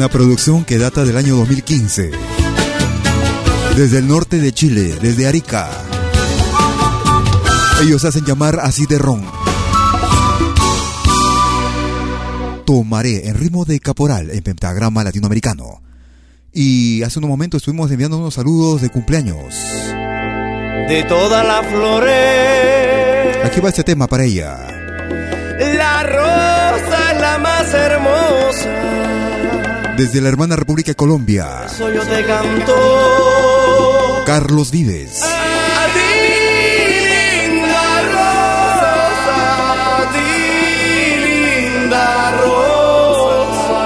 Una 0.00 0.08
producción 0.08 0.64
que 0.64 0.78
data 0.78 1.04
del 1.04 1.18
año 1.18 1.36
2015. 1.36 2.10
Desde 3.76 3.98
el 3.98 4.08
norte 4.08 4.38
de 4.38 4.50
Chile, 4.50 4.96
desde 4.98 5.26
Arica. 5.26 5.68
Ellos 7.82 8.02
hacen 8.06 8.24
llamar 8.24 8.60
así 8.62 8.86
de 8.86 8.96
ron. 8.96 9.22
Tomaré 12.64 13.28
en 13.28 13.34
ritmo 13.34 13.66
de 13.66 13.78
caporal 13.78 14.30
en 14.30 14.42
pentagrama 14.42 15.04
latinoamericano. 15.04 15.82
Y 16.50 17.02
hace 17.02 17.18
unos 17.18 17.28
momentos 17.28 17.58
estuvimos 17.58 17.90
enviando 17.90 18.16
unos 18.16 18.32
saludos 18.32 18.80
de 18.80 18.88
cumpleaños. 18.88 19.54
De 20.88 21.04
todas 21.06 21.46
las 21.46 21.66
flores. 21.66 23.36
Aquí 23.44 23.60
va 23.60 23.68
este 23.68 23.84
tema 23.84 24.06
para 24.06 24.24
ella. 24.24 24.66
La 25.76 26.02
rosa 26.04 27.12
es 27.12 27.20
la 27.20 27.38
más 27.38 27.74
hermosa 27.74 29.19
desde 30.00 30.20
la 30.22 30.28
hermana 30.30 30.56
República 30.56 30.92
de 30.92 30.96
Colombia. 30.96 31.68
Soy 31.68 31.94
yo 31.94 32.02
te 32.02 32.24
canto. 32.24 32.72
Carlos 34.24 34.70
Vives. 34.70 35.22
A 35.22 35.86
ti, 35.92 36.00
linda 37.50 38.02
rosa, 38.08 39.42
a 39.98 40.10
ti, 40.14 40.20
linda 41.26 42.30
rosa. 42.40 43.84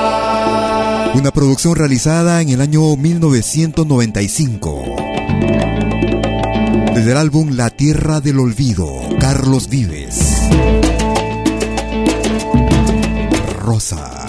Una 1.19 1.33
producción 1.33 1.75
realizada 1.75 2.41
en 2.43 2.51
el 2.51 2.61
año 2.61 2.95
1995. 2.95 4.85
Desde 6.95 7.11
el 7.11 7.17
álbum 7.17 7.57
La 7.57 7.71
Tierra 7.71 8.21
del 8.21 8.39
Olvido, 8.39 9.01
Carlos 9.19 9.69
Vives. 9.69 10.21
Rosa 13.59 14.24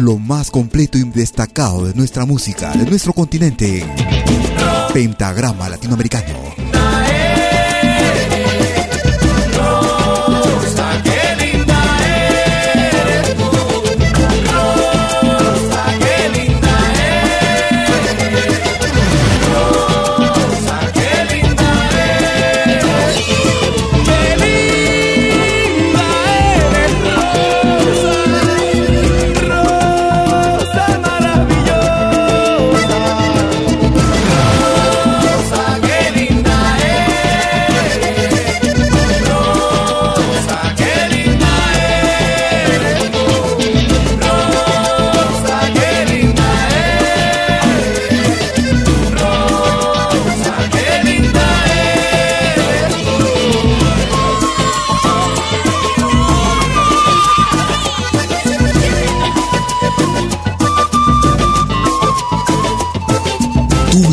lo 0.00 0.18
más 0.18 0.50
completo 0.50 0.98
y 0.98 1.04
destacado 1.04 1.86
de 1.86 1.94
nuestra 1.94 2.24
música, 2.24 2.72
de 2.72 2.84
nuestro 2.84 3.12
continente. 3.12 3.84
Pentagrama 4.92 5.68
Latinoamericano. 5.68 6.75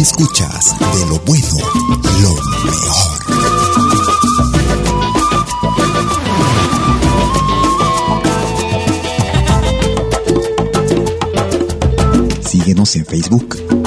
Escuchas 0.04 0.76
de 0.80 1.06
lo 1.08 1.18
bueno, 1.20 1.58
lo 2.22 2.36
mejor. 2.66 3.24
Síguenos 12.44 12.96
en 12.98 13.06
Facebook 13.06 13.83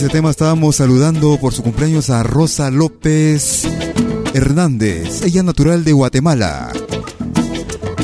ese 0.00 0.08
tema 0.08 0.30
estábamos 0.30 0.76
saludando 0.76 1.38
por 1.38 1.52
su 1.52 1.62
cumpleaños 1.62 2.08
a 2.08 2.22
Rosa 2.22 2.70
López 2.70 3.64
Hernández, 4.32 5.20
ella 5.20 5.42
natural 5.42 5.84
de 5.84 5.92
Guatemala. 5.92 6.72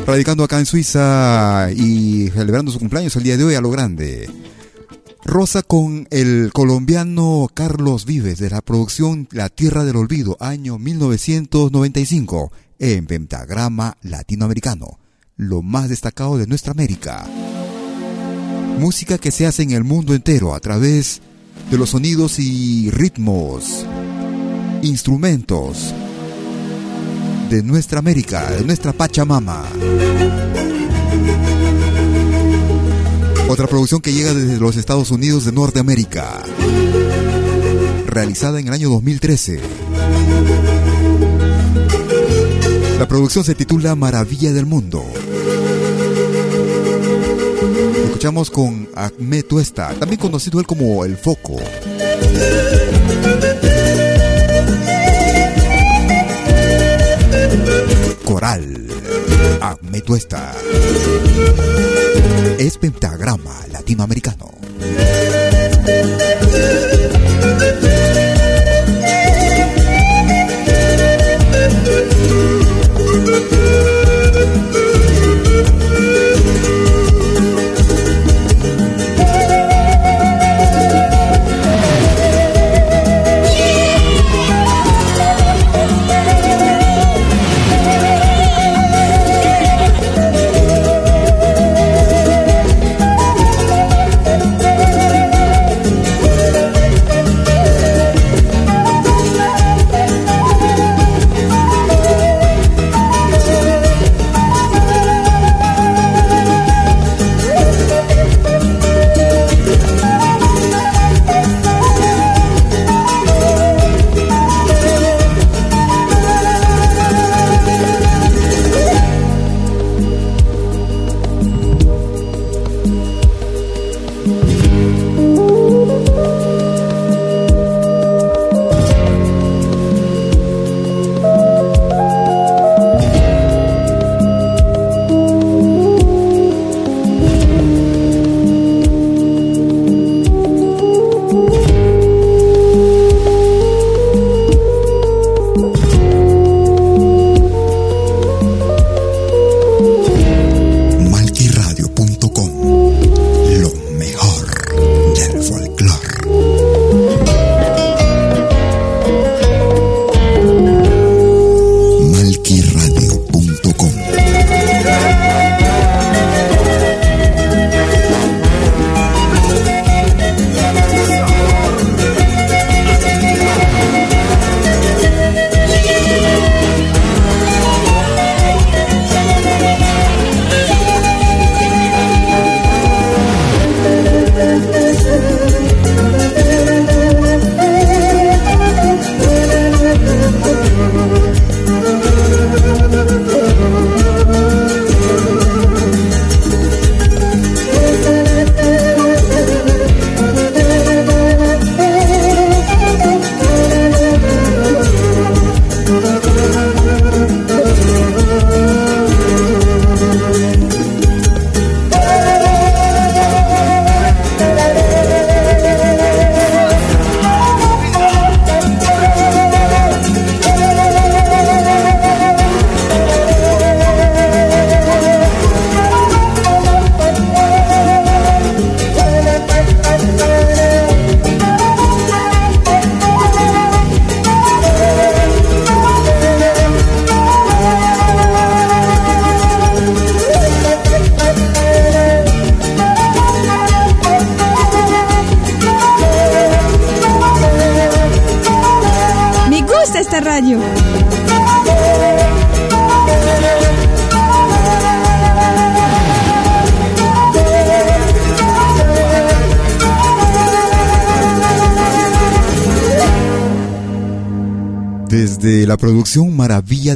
Radicando 0.07 0.45
acá 0.45 0.59
en 0.59 0.67
Suiza 0.67 1.71
y 1.75 2.29
celebrando 2.29 2.71
su 2.71 2.79
cumpleaños 2.81 3.17
el 3.17 3.23
día 3.23 3.39
de 3.39 3.45
hoy 3.45 3.55
a 3.55 3.63
lo 3.63 3.71
grande. 3.71 4.29
Rosa 5.25 5.63
con 5.63 6.07
el 6.11 6.51
colombiano 6.53 7.49
Carlos 7.55 8.05
Vives 8.05 8.41
de 8.41 8.51
la 8.51 8.61
producción 8.61 9.27
La 9.31 9.49
Tierra 9.49 9.87
del 9.87 9.97
Olvido, 9.97 10.37
año 10.39 10.79
1995, 10.79 12.53
en 12.79 13.07
Pentagrama 13.07 13.97
Latinoamericano, 14.03 14.99
lo 15.39 15.63
más 15.63 15.89
destacado 15.89 16.37
de 16.37 16.47
nuestra 16.47 16.73
América. 16.73 17.25
Música 18.79 19.17
que 19.17 19.31
se 19.31 19.47
hace 19.47 19.63
en 19.63 19.71
el 19.71 19.83
mundo 19.83 20.15
entero 20.15 20.55
a 20.55 20.61
través 20.61 21.23
de 21.71 21.79
los 21.79 21.91
sonidos 21.91 22.39
y 22.39 22.91
ritmos, 22.91 23.85
instrumentos 24.83 25.93
de 27.51 27.63
nuestra 27.63 27.99
América, 27.99 28.51
de 28.51 28.65
nuestra 28.65 28.93
Pachamama. 28.93 29.65
Otra 33.49 33.67
producción 33.67 34.01
que 34.01 34.13
llega 34.13 34.35
desde 34.35 34.59
los 34.59 34.77
Estados 34.77 35.11
Unidos 35.11 35.45
de 35.45 35.53
Norteamérica, 35.53 36.43
realizada 38.07 38.61
en 38.61 38.69
el 38.69 38.73
año 38.73 38.89
2013. 38.91 39.61
La 42.99 43.07
producción 43.07 43.45
se 43.45 43.55
titula 43.55 43.95
Maravilla 43.95 44.53
del 44.53 44.67
Mundo. 44.67 45.05
Escuchamos 48.07 48.51
con 48.51 48.89
Ahmed 48.95 49.45
Tuesta, 49.45 49.93
también 49.99 50.21
conocido 50.21 50.61
él 50.61 50.67
como 50.67 51.05
El 51.05 51.17
Foco. 51.17 51.57
Coral, 58.25 58.87
Ahmed 59.61 60.03
Tuesta. 60.05 60.55
Es 62.59 62.79
pentagrama 62.79 63.67
latinoamericano. 63.71 64.57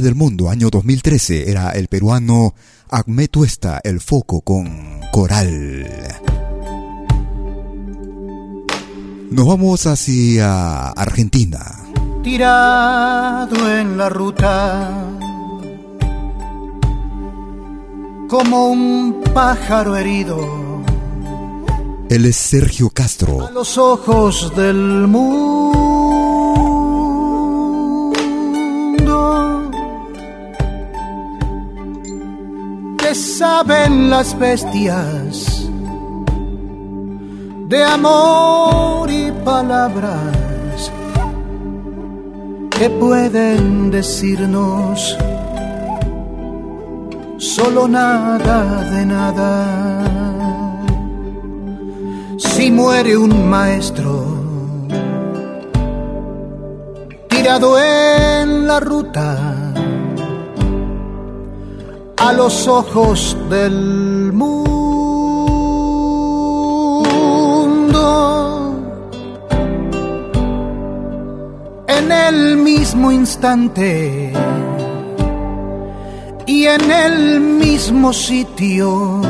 Del 0.01 0.15
Mundo, 0.15 0.49
año 0.49 0.69
2013, 0.71 1.51
era 1.51 1.69
el 1.71 1.87
peruano 1.87 2.55
Ahmed 2.89 3.29
Tuesta, 3.29 3.79
el 3.83 3.99
foco 4.01 4.41
con 4.41 4.99
Coral. 5.11 5.87
Nos 9.29 9.45
vamos 9.45 9.85
hacia 9.85 10.87
Argentina. 10.89 11.59
Tirado 12.23 13.71
en 13.77 13.97
la 13.97 14.09
ruta, 14.09 14.89
como 18.27 18.65
un 18.69 19.21
pájaro 19.33 19.95
herido, 19.95 20.83
Él 22.09 22.25
es 22.25 22.37
Sergio 22.37 22.89
Castro. 22.89 23.45
A 23.45 23.51
los 23.51 23.77
ojos 23.77 24.51
del 24.55 25.07
mundo 25.07 25.90
saben 33.41 34.11
las 34.11 34.37
bestias 34.37 35.67
de 37.71 37.83
amor 37.83 39.09
y 39.09 39.31
palabras 39.43 40.91
que 42.69 42.87
pueden 43.03 43.89
decirnos 43.89 45.17
solo 47.39 47.87
nada 47.87 48.59
de 48.93 49.05
nada. 49.07 49.51
Si 52.37 52.69
muere 52.69 53.17
un 53.17 53.49
maestro 53.49 54.13
tirado 57.27 57.69
en 57.79 58.67
la 58.67 58.79
ruta 58.79 59.60
a 62.23 62.33
los 62.33 62.67
ojos 62.67 63.35
del 63.49 64.31
mundo. 64.31 64.61
En 71.87 72.11
el 72.11 72.57
mismo 72.57 73.11
instante 73.11 74.31
y 76.45 76.65
en 76.65 76.91
el 76.91 77.39
mismo 77.39 78.13
sitio 78.13 79.21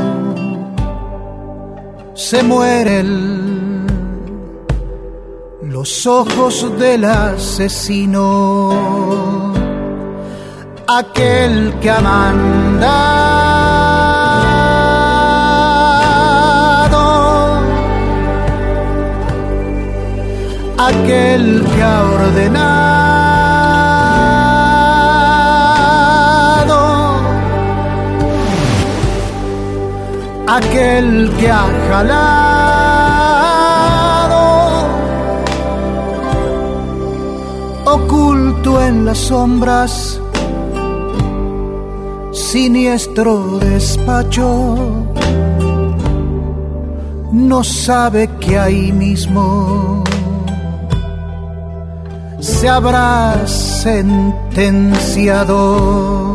se 2.14 2.42
mueren 2.42 3.86
los 5.62 6.06
ojos 6.06 6.78
del 6.78 7.06
asesino, 7.06 8.28
aquel 10.98 11.74
que 11.80 11.90
ha 11.90 12.00
mandado, 12.00 12.92
aquel 20.76 21.64
que 21.74 21.82
ha 21.82 22.02
ordenado, 22.02 22.82
aquel 30.46 31.32
que 31.38 31.50
ha 31.50 31.66
jalado, 31.88 32.82
oculto 37.86 38.82
en 38.82 39.06
las 39.06 39.18
sombras, 39.18 40.21
siniestro 42.52 43.58
despacho, 43.60 44.76
no 47.32 47.64
sabe 47.64 48.28
que 48.40 48.58
ahí 48.58 48.92
mismo 48.92 50.04
se 52.40 52.68
habrá 52.68 53.46
sentenciado. 53.46 56.31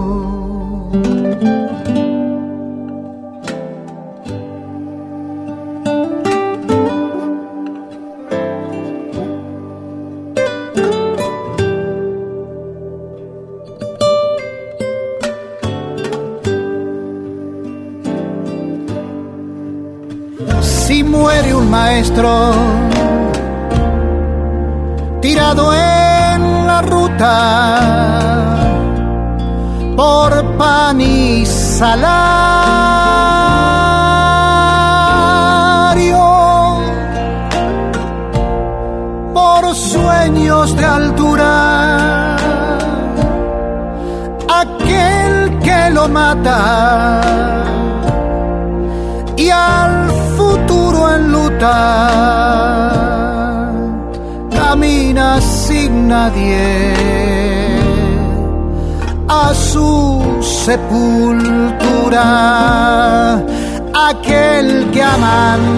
Tirado 25.22 25.72
en 25.72 26.66
la 26.66 26.82
ruta 26.82 27.80
por 29.96 30.58
pan 30.58 31.00
y 31.00 31.46
salario, 31.46 32.18
por 39.34 39.76
sueños 39.76 40.76
de 40.76 40.86
altura, 40.86 42.36
aquel 44.62 45.60
que 45.60 45.90
lo 45.92 46.08
mata 46.08 47.22
y 49.36 49.50
al 49.52 49.97
futuro 50.68 51.10
enluta, 51.16 51.78
camina 54.52 55.40
sin 55.42 56.08
nadie 56.08 56.94
a 59.30 59.54
su 59.54 60.40
sepultura, 60.42 62.26
aquel 64.10 64.92
que 64.92 65.04
ha 65.04 65.18
mandado, 65.18 65.78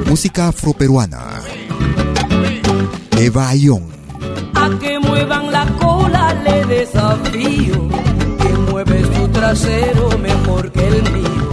Música 0.06 0.48
afroperuana. 0.48 1.40
Eva 3.20 3.50
Ayón. 3.50 3.82
A 4.54 4.70
que 4.80 4.98
muevan 4.98 5.52
la 5.52 5.66
cola 5.78 6.32
le 6.42 6.64
desafío. 6.64 7.76
Que 8.40 8.48
mueve 8.70 9.04
su 9.14 9.28
trasero 9.28 10.08
mejor 10.18 10.72
que 10.72 10.88
el 10.88 11.02
mío. 11.12 11.50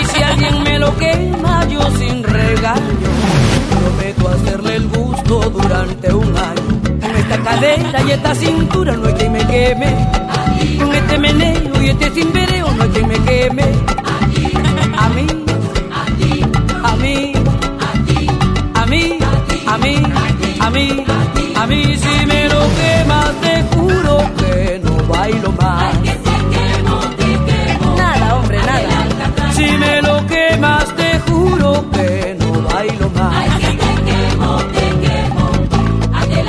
Y 0.00 0.04
si 0.06 0.20
alguien 0.20 0.64
me 0.64 0.80
lo 0.80 0.96
quema, 0.96 1.64
yo 1.68 1.80
sin 1.96 2.24
regaño. 2.24 3.08
Prometo 3.70 4.28
hacerle 4.30 4.76
el 4.76 4.88
gusto 4.88 5.50
durante 5.50 6.12
un 6.12 6.36
año. 6.36 6.80
Con 7.00 7.16
esta 7.16 7.38
cadera 7.38 8.02
y 8.02 8.10
esta 8.10 8.34
cintura 8.34 8.96
no 8.96 9.06
hay 9.06 9.14
quien 9.14 9.32
me 9.32 9.46
queme. 9.46 10.08
Con 10.76 10.92
este 10.92 11.18
meneo 11.18 11.82
y 11.82 11.88
este 11.90 12.10
cimbereo 12.10 12.68
no 12.72 12.82
hay 12.82 12.90
quien 12.90 13.06
me 13.06 13.19
bailo 25.10 25.52
más. 25.52 25.82
Ay, 25.84 25.96
que 26.04 26.10
se 26.24 26.36
quemo, 26.52 27.00
que 27.18 27.30
quemo. 27.48 27.96
Nada, 27.96 28.36
hombre, 28.36 28.58
nada. 28.58 29.52
Si 29.52 29.66
me 29.82 30.02
lo 30.02 30.26
quemas, 30.26 30.86
te 30.96 31.18
juro 31.26 31.84
que 31.92 32.36
no 32.40 32.62
bailo 32.68 33.10
más. 33.10 33.34
Ay, 33.36 33.50
que 33.60 33.70
te 33.82 33.92
quemo, 34.08 34.56
te 34.76 34.86
quemo. 35.04 35.44
Ay, 36.14 36.32
el. 36.40 36.48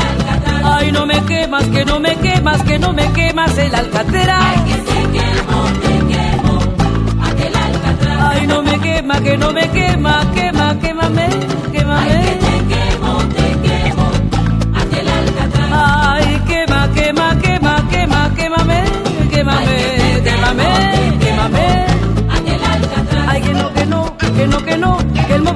Ay, 0.65 0.91
no 0.91 1.05
me 1.05 1.19
quemas, 1.25 1.63
que 1.65 1.85
no 1.85 1.99
me 1.99 2.15
quemas, 2.15 2.63
que 2.63 2.79
no 2.79 2.93
me 2.93 3.11
quemas 3.13 3.57
el 3.57 3.75
alcatraz. 3.75 4.43
Ay, 4.49 4.59
que 4.67 4.77
se 4.89 4.99
quemo, 5.15 5.57
te 5.83 5.93
quemo. 6.11 6.59
Ay, 7.23 7.35
el 7.47 7.55
alcatraz. 7.67 8.19
Ay, 8.31 8.47
no 8.47 8.61
me 8.63 8.79
quema, 8.79 9.15
que 9.21 9.37
no 9.37 9.51
me 9.53 9.69
quema, 9.69 10.13
quema, 10.33 10.79
quémame, 10.79 11.27
quémame. 11.71 12.11
Ay, 12.11 12.65
que 12.69 12.70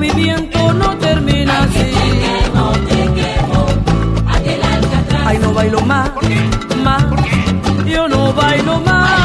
movimiento 0.08 0.74
no 0.74 0.98
termina 0.98 1.64
así. 1.64 1.80
te 1.80 1.92
quemo, 2.22 2.72
te 2.88 3.02
quemo, 3.16 3.66
aquel. 4.28 4.62
Ay, 5.26 5.38
no 5.40 5.54
bailo 5.54 5.82
más, 5.82 6.12
más. 6.84 7.06
Yo 7.86 8.08
no 8.08 8.34
bailo 8.34 8.80
más, 8.82 9.25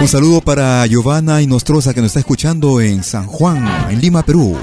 Un 0.00 0.06
saludo 0.06 0.40
para 0.40 0.86
Giovanna 0.86 1.42
y 1.42 1.46
Nostrosa 1.48 1.92
que 1.92 2.00
nos 2.00 2.08
está 2.08 2.20
escuchando 2.20 2.80
en 2.80 3.02
San 3.02 3.26
Juan, 3.26 3.66
en 3.90 4.00
Lima, 4.00 4.22
Perú. 4.22 4.56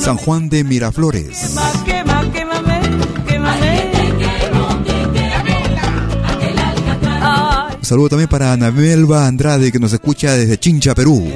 San 0.00 0.16
Juan 0.16 0.48
de 0.48 0.64
Miraflores. 0.64 1.56
Un 7.78 7.84
saludo 7.84 8.08
también 8.08 8.28
para 8.28 8.52
Anabelba 8.52 9.26
Andrade 9.26 9.70
que 9.70 9.78
nos 9.78 9.92
escucha 9.92 10.32
desde 10.32 10.58
Chincha, 10.58 10.94
Perú. 10.94 11.30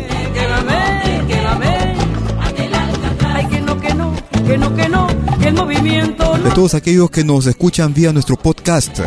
De 6.43 6.51
todos 6.55 6.75
aquellos 6.75 7.11
que 7.11 7.23
nos 7.23 7.47
escuchan 7.47 7.95
vía 7.95 8.13
nuestro 8.13 8.37
podcast. 8.37 8.99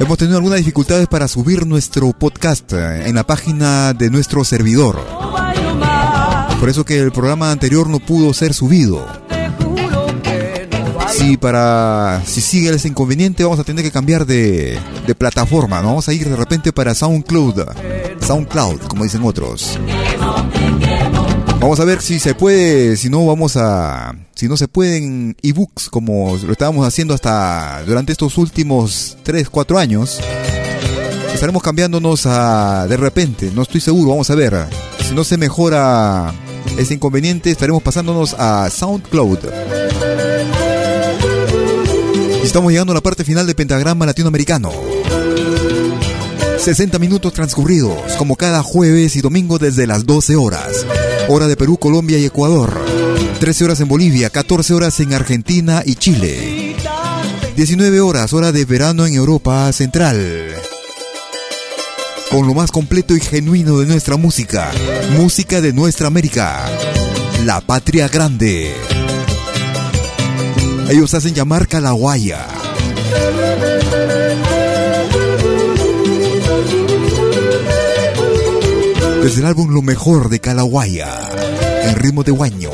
Hemos 0.00 0.18
tenido 0.18 0.36
algunas 0.36 0.58
dificultades 0.58 1.06
para 1.06 1.28
subir 1.28 1.66
nuestro 1.66 2.12
podcast 2.12 2.72
en 2.72 3.14
la 3.14 3.24
página 3.24 3.92
de 3.92 4.10
nuestro 4.10 4.44
servidor. 4.44 5.00
Por 6.58 6.68
eso 6.68 6.84
que 6.84 6.98
el 6.98 7.12
programa 7.12 7.50
anterior 7.50 7.88
no 7.88 8.00
pudo 8.00 8.34
ser 8.34 8.54
subido. 8.54 9.06
Si 11.10 11.36
para 11.36 12.22
si 12.26 12.40
sigue 12.40 12.70
ese 12.70 12.88
inconveniente 12.88 13.44
vamos 13.44 13.60
a 13.60 13.64
tener 13.64 13.84
que 13.84 13.92
cambiar 13.92 14.26
de, 14.26 14.78
de 15.06 15.14
plataforma, 15.14 15.80
¿no? 15.80 15.88
Vamos 15.88 16.08
a 16.08 16.12
ir 16.12 16.28
de 16.28 16.36
repente 16.36 16.72
para 16.72 16.94
SoundCloud. 16.94 17.62
SoundCloud, 18.20 18.80
como 18.88 19.04
dicen 19.04 19.22
otros. 19.24 19.78
Vamos 21.64 21.80
a 21.80 21.86
ver 21.86 22.02
si 22.02 22.18
se 22.18 22.34
puede, 22.34 22.94
si 22.98 23.08
no 23.08 23.24
vamos 23.24 23.56
a 23.56 24.14
si 24.34 24.48
no 24.48 24.58
se 24.58 24.68
pueden 24.68 25.34
ebooks 25.42 25.88
como 25.88 26.36
lo 26.36 26.52
estábamos 26.52 26.86
haciendo 26.86 27.14
hasta 27.14 27.82
durante 27.86 28.12
estos 28.12 28.36
últimos 28.36 29.16
3, 29.22 29.48
4 29.48 29.78
años. 29.78 30.20
Estaremos 31.32 31.62
cambiándonos 31.62 32.26
a 32.26 32.86
de 32.86 32.98
repente, 32.98 33.50
no 33.54 33.62
estoy 33.62 33.80
seguro, 33.80 34.10
vamos 34.10 34.28
a 34.28 34.34
ver. 34.34 34.66
Si 35.08 35.14
no 35.14 35.24
se 35.24 35.38
mejora 35.38 36.34
ese 36.76 36.92
inconveniente, 36.92 37.50
estaremos 37.50 37.82
pasándonos 37.82 38.36
a 38.38 38.68
SoundCloud. 38.68 39.38
Y 42.42 42.46
estamos 42.46 42.72
llegando 42.72 42.92
a 42.92 42.96
la 42.96 43.00
parte 43.00 43.24
final 43.24 43.46
de 43.46 43.54
Pentagrama 43.54 44.04
Latinoamericano. 44.04 44.70
60 46.58 46.98
minutos 46.98 47.32
transcurridos, 47.32 48.16
como 48.18 48.36
cada 48.36 48.62
jueves 48.62 49.16
y 49.16 49.22
domingo 49.22 49.58
desde 49.58 49.86
las 49.86 50.04
12 50.04 50.36
horas. 50.36 50.84
Hora 51.28 51.46
de 51.46 51.56
Perú, 51.56 51.78
Colombia 51.78 52.18
y 52.18 52.26
Ecuador. 52.26 52.84
13 53.40 53.64
horas 53.64 53.80
en 53.80 53.88
Bolivia, 53.88 54.28
14 54.28 54.74
horas 54.74 55.00
en 55.00 55.14
Argentina 55.14 55.82
y 55.84 55.94
Chile. 55.94 56.76
19 57.56 58.00
horas, 58.00 58.32
hora 58.34 58.52
de 58.52 58.64
verano 58.64 59.06
en 59.06 59.14
Europa 59.14 59.72
Central. 59.72 60.54
Con 62.30 62.46
lo 62.46 62.52
más 62.52 62.70
completo 62.70 63.16
y 63.16 63.20
genuino 63.20 63.78
de 63.78 63.86
nuestra 63.86 64.16
música. 64.16 64.70
Música 65.16 65.60
de 65.60 65.72
nuestra 65.72 66.08
América. 66.08 66.66
La 67.44 67.60
patria 67.60 68.08
grande. 68.08 68.74
Ellos 70.90 71.14
hacen 71.14 71.34
llamar 71.34 71.68
Calahuaya. 71.68 72.46
Desde 79.24 79.40
el 79.40 79.46
álbum 79.46 79.72
Lo 79.72 79.80
mejor 79.80 80.28
de 80.28 80.38
Calahuaya, 80.38 81.30
en 81.84 81.96
ritmo 81.96 82.22
de 82.24 82.30
guaño. 82.30 82.68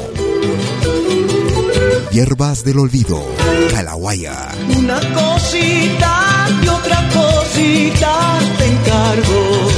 Hierbas 2.11 2.64
del 2.64 2.80
olvido, 2.80 3.24
Calahuaya. 3.70 4.48
Una 4.76 4.98
cosita 5.14 6.48
y 6.61 6.66
otra 6.66 7.09
cosita 7.14 8.38
te 8.59 8.66
encargo. 8.66 9.68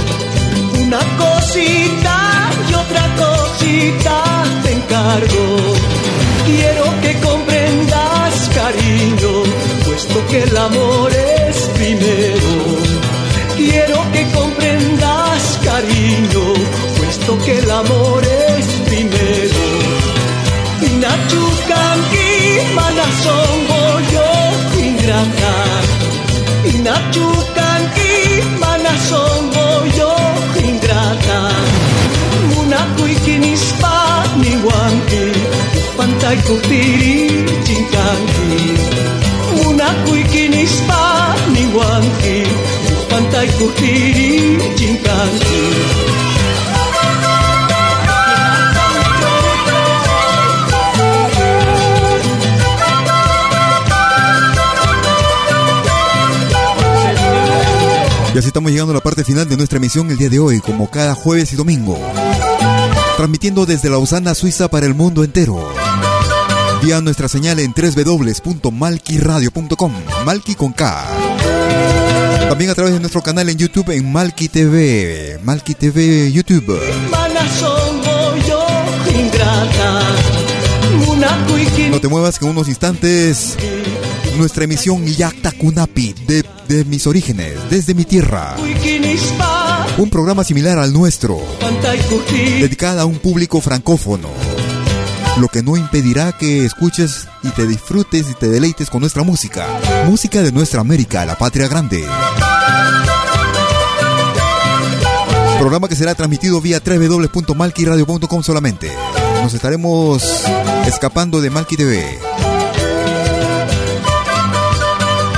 Una 0.87 1.01
cosita 1.19 2.51
y 2.71 2.73
otra 2.73 3.17
cosita 3.17 4.45
te 4.63 4.73
encargo. 4.73 5.57
Quiero 6.47 6.85
que 7.03 7.21
comprendas, 7.21 8.51
cariño, 8.55 9.43
puesto 9.85 10.27
que 10.31 10.43
el 10.45 10.57
amor 10.57 11.13
es 11.13 11.57
primero. 11.75 12.52
Cariño, 15.83 16.55
puesto 16.97 17.39
que 17.45 17.59
el 17.59 17.71
amor 17.71 18.23
es 18.25 18.67
primero. 18.87 19.63
Inachukanki 20.89 22.31
manasongo 22.75 23.81
yo 24.15 24.29
ingrata. 24.87 25.55
Inachukanki 26.75 28.13
manasongo 28.61 29.65
yo 29.99 30.15
ingrata. 30.69 31.51
Munakuikinispa 32.55 34.25
ni 34.41 34.53
wanki 34.67 35.25
Pantai 35.97 36.37
kutiri 36.37 37.17
chinkanki 37.65 38.53
Munakuikinispa 39.57 41.35
ni 41.53 41.65
wanki 41.77 42.39
Y 58.35 58.39
así 58.39 58.47
estamos 58.47 58.73
llegando 58.73 58.93
a 58.93 58.95
la 58.95 59.03
parte 59.03 59.25
final 59.25 59.47
de 59.47 59.59
nuestra 59.59 59.77
emisión 59.77 60.11
el 60.11 60.17
día 60.17 60.31
de 60.31 60.39
hoy, 60.39 60.61
como 60.61 60.91
cada 60.91 61.15
jueves 61.15 61.53
y 61.53 61.57
domingo. 61.57 61.99
Transmitiendo 63.19 63.67
desde 63.67 63.91
Lausana, 63.91 64.35
Suiza 64.35 64.69
para 64.69 64.87
el 64.87 64.95
mundo 64.95 65.23
entero. 65.23 65.63
Vía 66.83 67.03
nuestra 67.03 67.29
señal 67.29 67.59
en 67.59 67.75
www.malquiradio.com, 67.75 69.93
Malqui 70.25 70.55
con 70.55 70.73
K. 70.73 71.05
También 72.53 72.71
a 72.71 72.75
través 72.75 72.93
de 72.93 73.01
nuestro 73.01 73.23
canal 73.23 73.49
en 73.49 73.57
YouTube 73.57 73.89
en 73.95 74.13
Malqui 74.13 74.47
TV, 74.47 75.41
Malqui 75.43 75.75
TV 75.75 76.31
YouTube. 76.31 76.79
Munakuikin 81.07 81.99
te 81.99 82.09
muevas 82.09 82.39
que 82.39 82.45
en 82.45 82.51
unos 82.51 82.69
instantes 82.69 83.57
nuestra 84.37 84.65
emisión 84.65 85.07
Yacta 85.07 85.53
Kunapi 85.53 86.15
de, 86.27 86.45
de 86.69 86.85
mis 86.85 87.07
orígenes, 87.07 87.55
desde 87.71 87.95
mi 87.95 88.05
tierra. 88.05 88.55
Un 89.97 90.11
programa 90.11 90.45
similar 90.45 90.79
al 90.79 90.93
nuestro, 90.93 91.41
dedicada 92.37 93.01
a 93.01 93.07
un 93.07 93.19
público 93.19 93.63
francófono. 93.63 94.29
Lo 95.39 95.49
que 95.49 95.63
no 95.63 95.77
impedirá 95.77 96.33
que 96.33 96.65
escuches 96.65 97.27
y 97.43 97.49
te 97.49 97.67
disfrutes 97.67 98.31
y 98.31 98.35
te 98.35 98.49
deleites 98.49 98.91
con 98.91 99.01
nuestra 99.01 99.23
música. 99.23 99.67
Música 100.07 100.43
de 100.43 100.53
nuestra 100.53 100.81
América, 100.81 101.25
la 101.25 101.37
patria 101.37 101.69
grande. 101.69 102.05
Programa 105.59 105.89
que 105.89 105.97
será 105.97 106.15
transmitido 106.15 106.61
vía 106.61 106.81
www.malquiradio.com 106.85 108.43
solamente. 108.43 108.93
Nos 109.43 109.55
estaremos 109.55 110.45
escapando 110.87 111.41
de 111.41 111.51
Malqui 111.51 111.77
TV. 111.77 112.19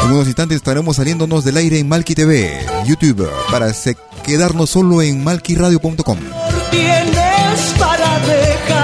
En 0.04 0.12
unos 0.12 0.26
instantes 0.26 0.56
estaremos 0.56 0.96
saliéndonos 0.96 1.44
del 1.44 1.56
aire 1.56 1.78
en 1.78 1.88
Malqui 1.88 2.14
TV, 2.14 2.66
YouTube, 2.84 3.30
para 3.50 3.72
quedarnos 4.22 4.70
solo 4.70 5.02
en 5.02 5.22
malquiradio.com. 5.24 6.18
Tienes 6.70 7.74
para 7.78 8.18
dejarme 8.20 8.83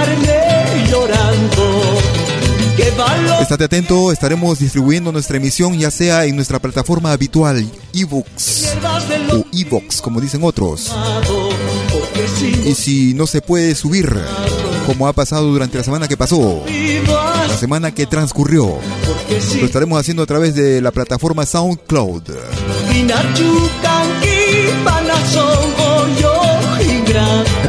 Estate 3.40 3.64
atento, 3.64 4.12
estaremos 4.12 4.58
distribuyendo 4.58 5.12
nuestra 5.12 5.36
emisión 5.36 5.78
ya 5.78 5.90
sea 5.90 6.24
en 6.26 6.36
nuestra 6.36 6.58
plataforma 6.58 7.12
habitual, 7.12 7.66
ebooks 7.94 8.74
o 9.32 9.44
ebooks, 9.52 10.00
como 10.00 10.20
dicen 10.20 10.42
otros. 10.44 10.94
Y 12.64 12.74
si 12.74 13.14
no 13.14 13.26
se 13.26 13.40
puede 13.40 13.74
subir, 13.74 14.12
como 14.86 15.06
ha 15.06 15.12
pasado 15.12 15.46
durante 15.46 15.78
la 15.78 15.84
semana 15.84 16.08
que 16.08 16.16
pasó, 16.16 16.62
la 17.48 17.56
semana 17.56 17.92
que 17.92 18.06
transcurrió, 18.06 18.78
lo 19.58 19.66
estaremos 19.66 19.98
haciendo 19.98 20.22
a 20.22 20.26
través 20.26 20.54
de 20.54 20.80
la 20.80 20.90
plataforma 20.90 21.46
SoundCloud. 21.46 22.22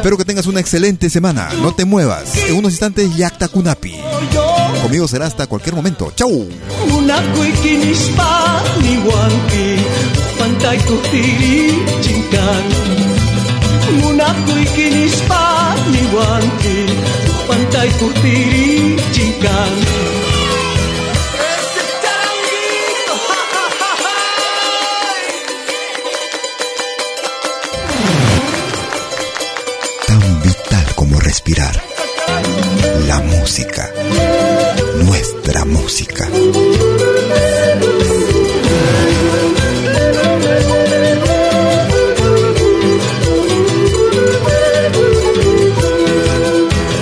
Espero 0.02 0.18
que 0.18 0.24
tengas 0.24 0.46
una 0.46 0.58
excelente 0.58 1.08
semana. 1.08 1.50
No 1.62 1.72
te 1.76 1.84
muevas. 1.84 2.34
En 2.34 2.56
unos 2.56 2.72
instantes, 2.72 3.16
Yakta 3.16 3.46
Kunapi. 3.46 3.94
Conmigo 4.82 5.06
será 5.06 5.26
hasta 5.26 5.46
cualquier 5.46 5.76
momento. 5.76 6.12
¡Chau! 6.16 6.48
Como 31.42 31.54
respirar. 31.54 31.82
La 33.06 33.20
música. 33.20 33.90
Nuestra 35.04 35.64
música. 35.64 36.28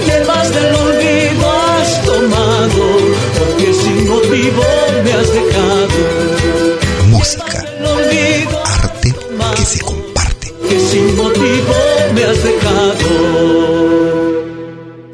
Llevas 0.07 0.55
del 0.55 0.75
olvido 0.75 1.51
has 1.51 2.05
tomado, 2.05 2.85
porque 3.39 3.73
sin 3.75 4.09
motivo 4.09 4.65
me 5.05 5.13
has 5.13 5.33
dejado. 5.33 5.99
Música. 7.09 7.65
Arte 8.65 9.15
que 9.57 9.65
se 9.65 9.81
comparte. 9.81 10.55
que 10.69 10.81
sin 10.81 11.17
motivo 11.17 11.75
me 12.15 12.25
has 12.25 12.43
dejado. 12.45 13.60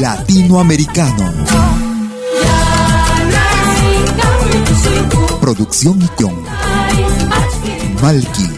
Latinoamericano. 0.00 1.32
Producción 5.40 6.00
y 6.00 6.08
guion. 6.16 6.44
Malky, 8.00 8.48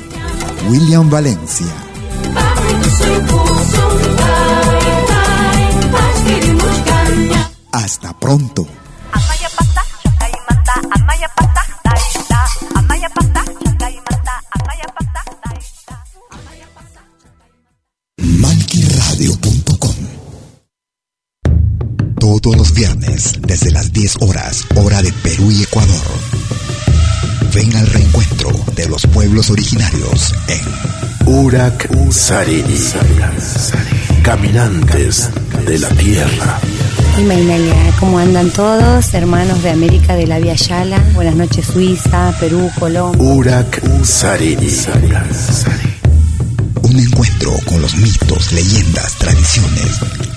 William 0.69 1.09
Valencia. 1.09 1.67
Hasta 7.73 8.13
pronto. 8.19 8.67
Todos 22.41 22.57
los 22.57 22.73
viernes, 22.73 23.35
desde 23.43 23.71
las 23.71 23.93
10 23.93 24.17
horas, 24.21 24.65
hora 24.75 25.03
de 25.03 25.13
Perú 25.13 25.51
y 25.51 25.63
Ecuador. 25.63 26.07
Ven 27.55 27.77
al 27.77 27.87
reencuentro 27.87 28.51
de 28.75 28.89
los 28.89 29.07
pueblos 29.07 29.51
originarios 29.51 30.35
en 30.49 30.61
Urak 31.27 31.89
Sariri. 32.11 32.79
Caminantes 34.23 35.29
de 35.67 35.79
la 35.79 35.89
tierra. 35.91 36.59
Y 37.19 37.23
Mainalia, 37.23 37.75
¿cómo 37.99 38.19
andan 38.19 38.51
todos? 38.51 39.13
Hermanos 39.13 39.63
de 39.63 39.71
América 39.71 40.15
de 40.15 40.27
la 40.27 40.39
Via 40.39 40.55
Yala. 40.55 40.99
Buenas 41.15 41.37
noches, 41.37 41.67
Suiza, 41.67 42.35
Perú, 42.41 42.71
Colombia. 42.79 43.23
Urak 43.23 43.83
Sariri. 44.03 44.71
Un 46.83 46.99
encuentro 46.99 47.53
con 47.67 47.83
los 47.83 47.95
mitos, 47.97 48.53
leyendas, 48.53 49.15
tradiciones, 49.17 49.99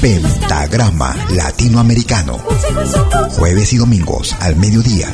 Pentagrama 0.00 1.14
Latinoamericano. 1.30 2.38
Jueves 3.36 3.72
y 3.72 3.78
domingos 3.78 4.34
al 4.40 4.56
mediodía. 4.56 5.08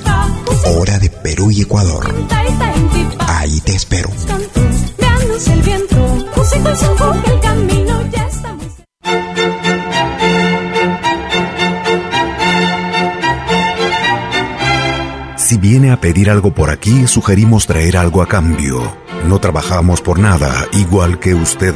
Hora 0.66 0.98
de 0.98 1.11
Perú 1.11 1.51
y 1.51 1.62
Ecuador. 1.62 2.12
Ahí 3.28 3.61
te 3.61 3.74
espero. 3.74 4.11
Si 15.36 15.59
viene 15.59 15.90
a 15.90 16.01
pedir 16.01 16.30
algo 16.30 16.55
por 16.55 16.70
aquí, 16.70 17.07
sugerimos 17.07 17.66
traer 17.66 17.96
algo 17.96 18.22
a 18.22 18.28
cambio. 18.28 18.96
No 19.26 19.40
trabajamos 19.40 20.01
por 20.01 20.18
nada, 20.18 20.66
igual 20.72 21.18
que 21.18 21.34
usted. 21.34 21.74